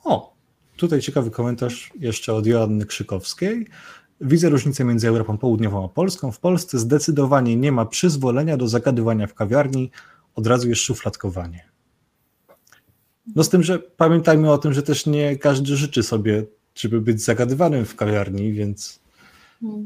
[0.03, 0.33] O,
[0.77, 3.67] tutaj ciekawy komentarz jeszcze od Joanny Krzykowskiej.
[4.21, 6.31] Widzę różnicę między Europą Południową a Polską.
[6.31, 9.91] W Polsce zdecydowanie nie ma przyzwolenia do zagadywania w kawiarni,
[10.35, 11.65] od razu jest szufladkowanie.
[13.35, 16.43] No z tym, że pamiętajmy o tym, że też nie każdy życzy sobie,
[16.75, 18.99] żeby być zagadywanym w kawiarni, więc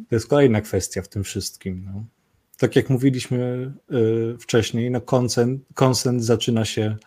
[0.09, 1.84] to jest kolejna kwestia w tym wszystkim.
[1.86, 2.05] No.
[2.57, 6.97] Tak jak mówiliśmy y, wcześniej, no konsent, konsent zaczyna się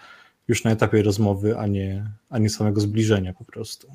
[0.48, 3.88] już na etapie rozmowy, a nie, a nie samego zbliżenia po prostu.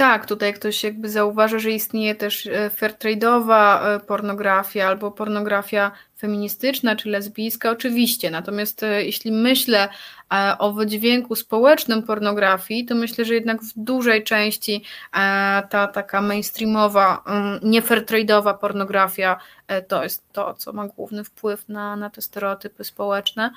[0.00, 6.96] Tak, tutaj ktoś jakby zauważa, że istnieje też e, fairtrade'owa e, pornografia albo pornografia feministyczna
[6.96, 8.30] czy lesbijska, oczywiście.
[8.30, 9.88] Natomiast e, jeśli myślę
[10.58, 14.84] o wydźwięku społecznym pornografii, to myślę, że jednak w dużej części
[15.70, 19.40] ta taka mainstreamowa, mm, nie fairtrade'owa pornografia
[19.88, 23.50] to jest to, co ma główny wpływ na, na te stereotypy społeczne.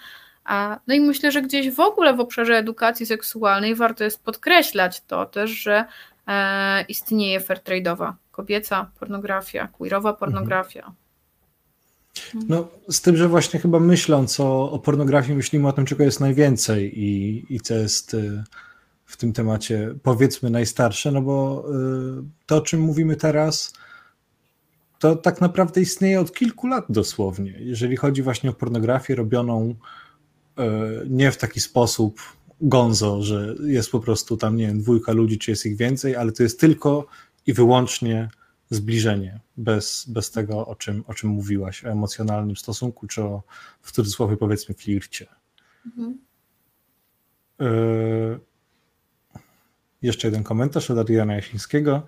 [0.87, 5.25] No i myślę, że gdzieś w ogóle w obszarze edukacji seksualnej warto jest podkreślać to
[5.25, 5.85] też, że
[6.27, 10.81] e, istnieje fairtrade'owa kobieca pornografia, queerowa pornografia.
[10.81, 12.45] Mhm.
[12.49, 16.19] No, z tym, że właśnie chyba myśląc o, o pornografii, myślimy o tym, czego jest
[16.19, 18.43] najwięcej i, i co jest y,
[19.05, 21.65] w tym temacie, powiedzmy, najstarsze, no bo
[22.19, 23.73] y, to, o czym mówimy teraz,
[24.99, 27.53] to tak naprawdę istnieje od kilku lat dosłownie.
[27.59, 29.75] Jeżeli chodzi właśnie o pornografię robioną
[30.59, 30.63] y,
[31.09, 32.19] nie w taki sposób
[32.63, 36.31] gonzo, że jest po prostu tam, nie wiem, dwójka ludzi, czy jest ich więcej, ale
[36.31, 37.05] to jest tylko
[37.47, 38.29] i wyłącznie
[38.69, 43.43] zbliżenie, bez, bez tego, o czym, o czym mówiłaś, o emocjonalnym stosunku, czy o,
[43.81, 45.27] w cudzysłowie powiedzmy, flircie.
[45.85, 46.17] Mhm.
[47.61, 48.53] Y
[50.03, 52.05] jeszcze jeden komentarz od Adriana Jasińskiego.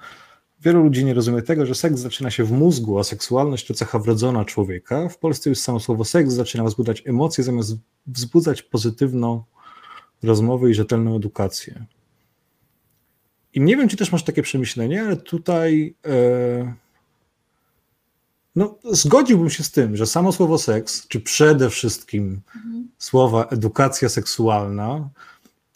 [0.61, 3.99] Wielu ludzi nie rozumie tego, że seks zaczyna się w mózgu, a seksualność to cecha
[3.99, 5.09] wrodzona człowieka.
[5.09, 7.75] W Polsce już samo słowo seks zaczyna wzbudzać emocje, zamiast
[8.07, 9.43] wzbudzać pozytywną
[10.25, 11.85] rozmowy i rzetelną edukację.
[13.53, 16.73] I nie wiem, czy też masz takie przemyślenie, ale tutaj e,
[18.55, 22.89] no, zgodziłbym się z tym, że samo słowo seks, czy przede wszystkim mhm.
[22.97, 25.09] słowa edukacja seksualna,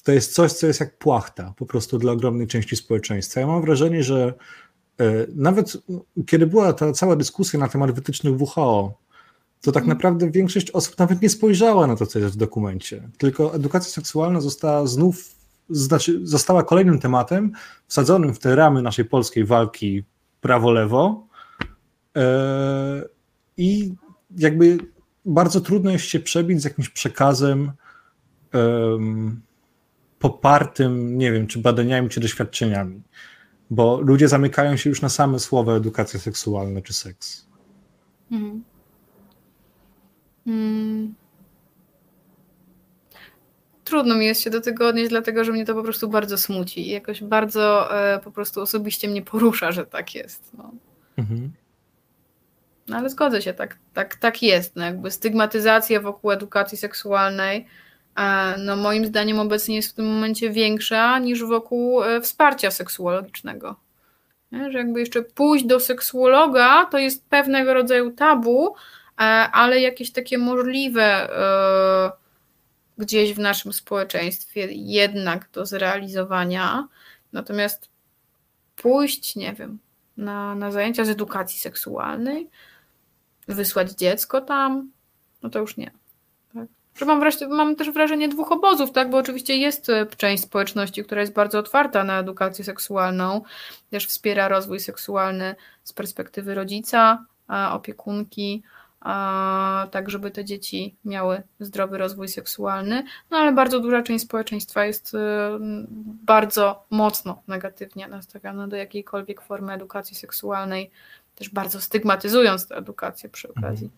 [0.04, 3.40] to jest coś, co jest jak płachta po prostu dla ogromnej części społeczeństwa.
[3.40, 4.34] Ja mam wrażenie, że
[5.00, 5.04] e,
[5.36, 5.78] nawet
[6.26, 8.98] kiedy była ta cała dyskusja na temat wytycznych WHO,
[9.62, 9.98] to tak mhm.
[9.98, 13.10] naprawdę większość osób nawet nie spojrzała na to, co jest w dokumencie.
[13.18, 15.36] Tylko edukacja seksualna została znów,
[15.70, 17.52] znaczy została kolejnym tematem
[17.88, 20.04] wsadzonym w te ramy naszej polskiej walki
[20.42, 21.28] prawo-lewo.
[22.18, 23.04] E,
[23.58, 23.94] I
[24.38, 24.78] jakby
[25.26, 27.72] bardzo trudno jest się przebić z jakimś przekazem
[30.20, 33.02] popartym, nie wiem, czy badaniami, czy doświadczeniami.
[33.70, 37.48] Bo ludzie zamykają się już na same słowa edukacja seksualna czy seks.
[38.32, 38.64] Mhm.
[40.50, 41.14] Hmm.
[43.84, 46.88] Trudno mi jest się do tego odnieść, dlatego że mnie to po prostu bardzo smuci
[46.88, 50.52] i jakoś bardzo e, po prostu osobiście mnie porusza, że tak jest.
[50.58, 50.72] No.
[51.18, 51.52] Mhm.
[52.88, 54.76] No ale zgodzę się, tak, tak, tak jest.
[54.76, 57.66] No jakby stygmatyzacja wokół edukacji seksualnej
[58.16, 63.76] e, no moim zdaniem obecnie jest w tym momencie większa niż wokół e, wsparcia seksuologicznego.
[64.52, 64.72] Nie?
[64.72, 68.76] Że jakby jeszcze pójść do seksuologa to jest pewnego rodzaju tabu,
[69.28, 72.12] ale jakieś takie możliwe e,
[72.98, 76.88] gdzieś w naszym społeczeństwie jednak do zrealizowania.
[77.34, 77.90] Natomiast
[78.76, 79.80] pójść, nie wiem,
[80.18, 82.50] na, na zajęcia z edukacji seksualnej,
[83.48, 84.92] wysłać dziecko tam,
[85.44, 85.92] no to już nie.
[86.54, 86.68] Tak?
[86.96, 89.10] Że mam, wreszcie, mam też wrażenie dwóch obozów, tak?
[89.10, 93.42] bo oczywiście jest e, część społeczności, która jest bardzo otwarta na edukację seksualną,
[93.90, 97.26] też wspiera rozwój seksualny z perspektywy rodzica,
[97.72, 98.64] opiekunki,
[99.92, 105.14] tak żeby te dzieci miały zdrowy rozwój seksualny, no ale bardzo duża część społeczeństwa jest
[105.14, 105.18] y,
[106.26, 110.92] bardzo mocno negatywnie nastawiona do jakiejkolwiek formy edukacji seksualnej,
[111.36, 113.66] też bardzo stygmatyzując tę edukację przy mhm.
[113.66, 113.90] okazji.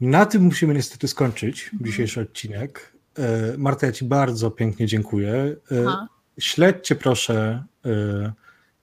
[0.00, 1.90] Na tym musimy niestety skończyć mhm.
[1.90, 2.92] dzisiejszy odcinek.
[3.18, 5.32] E, Marta, ja Ci bardzo pięknie dziękuję.
[5.72, 6.08] E, Aha.
[6.38, 8.32] Śledźcie proszę e,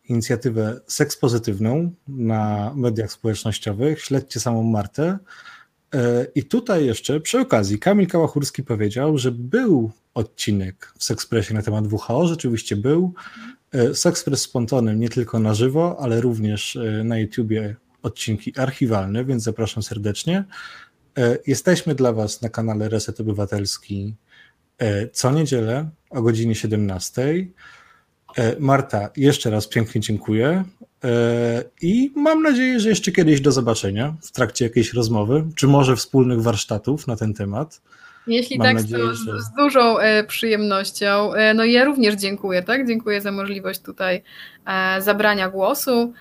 [0.09, 4.01] inicjatywę Seks Pozytywną na mediach społecznościowych.
[4.01, 5.17] Śledźcie samą Martę.
[5.93, 11.61] E, I tutaj jeszcze przy okazji Kamil Kałachurski powiedział, że był odcinek w Sexpressie na
[11.61, 13.13] temat WHO, rzeczywiście był.
[13.71, 19.25] E, Sexpress z Pontonem nie tylko na żywo, ale również e, na YouTubie odcinki archiwalne,
[19.25, 20.43] więc zapraszam serdecznie.
[21.47, 24.15] Jesteśmy dla Was na kanale Reset Obywatelski
[25.11, 27.47] co niedzielę o godzinie 17.
[28.59, 30.63] Marta, jeszcze raz pięknie dziękuję.
[31.03, 35.95] E, I mam nadzieję, że jeszcze kiedyś do zobaczenia w trakcie jakiejś rozmowy, czy może
[35.95, 37.81] wspólnych warsztatów na ten temat.
[38.27, 39.41] Jeśli Mam tak, nadzieję, to że...
[39.41, 41.33] z dużą e, przyjemnością.
[41.33, 42.87] E, no ja również dziękuję, tak?
[42.87, 44.23] Dziękuję za możliwość tutaj
[44.99, 46.13] zabrania głosu.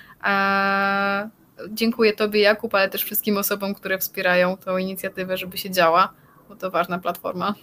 [1.71, 6.13] Dziękuję Tobie, Jakub, ale też wszystkim osobom, które wspierają tą inicjatywę, żeby się działa,
[6.49, 7.55] bo to ważna platforma.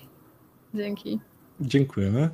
[0.74, 1.20] Dzięki.
[1.62, 2.30] Dziękujemy.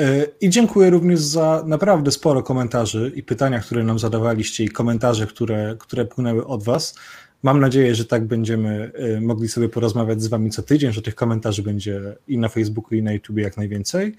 [0.00, 5.26] E, I dziękuję również za naprawdę sporo komentarzy i pytania, które nam zadawaliście, i komentarze,
[5.26, 6.94] które, które płynęły od Was.
[7.42, 11.14] Mam nadzieję, że tak będziemy e, mogli sobie porozmawiać z Wami co tydzień, że tych
[11.14, 14.14] komentarzy będzie i na Facebooku, i na YouTube jak najwięcej.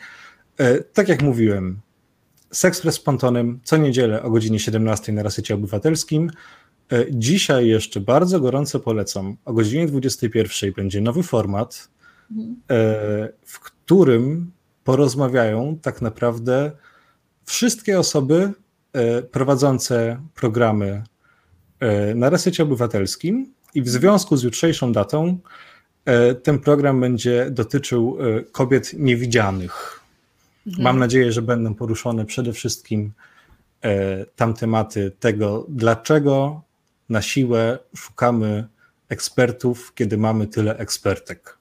[0.57, 1.80] E, tak jak mówiłem,
[2.51, 6.32] Sexpress z Pontonem co niedzielę o godzinie 17 na Rasycie Obywatelskim.
[7.12, 9.38] Dzisiaj jeszcze bardzo gorąco polecam.
[9.45, 11.89] O godzinie 21 będzie nowy format,
[12.32, 12.55] mhm.
[13.45, 13.78] w którym
[14.83, 16.71] porozmawiają tak naprawdę
[17.45, 18.51] wszystkie osoby
[18.93, 21.03] e, prowadzące programy
[21.79, 25.39] e, na resecie obywatelskim i w związku z jutrzejszą datą
[26.05, 28.17] e, ten program będzie dotyczył
[28.51, 29.99] kobiet niewidzianych.
[30.67, 30.83] Mhm.
[30.83, 33.11] Mam nadzieję, że będą poruszone przede wszystkim
[34.35, 36.61] tam tematy tego, dlaczego
[37.09, 38.67] na siłę szukamy
[39.09, 41.59] ekspertów, kiedy mamy tyle ekspertek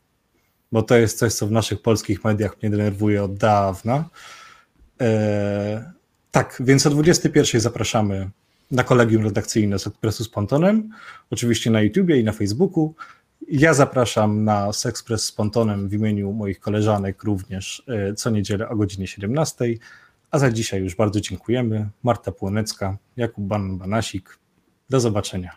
[0.73, 4.05] bo to jest coś, co w naszych polskich mediach mnie denerwuje od dawna.
[5.01, 5.93] E,
[6.31, 8.31] tak, więc o 21 zapraszamy
[8.71, 10.91] na kolegium redakcyjne z Ekspresu z Pontonem,
[11.31, 12.95] oczywiście na YouTubie i na Facebooku.
[13.49, 18.77] Ja zapraszam na Sexpress z Pontonem w imieniu moich koleżanek również e, co niedzielę o
[18.77, 19.65] godzinie 17.
[20.31, 21.89] A za dzisiaj już bardzo dziękujemy.
[22.03, 24.23] Marta Płonecka, Jakub Ban-Banasik.
[24.91, 25.57] Do zobaczenia.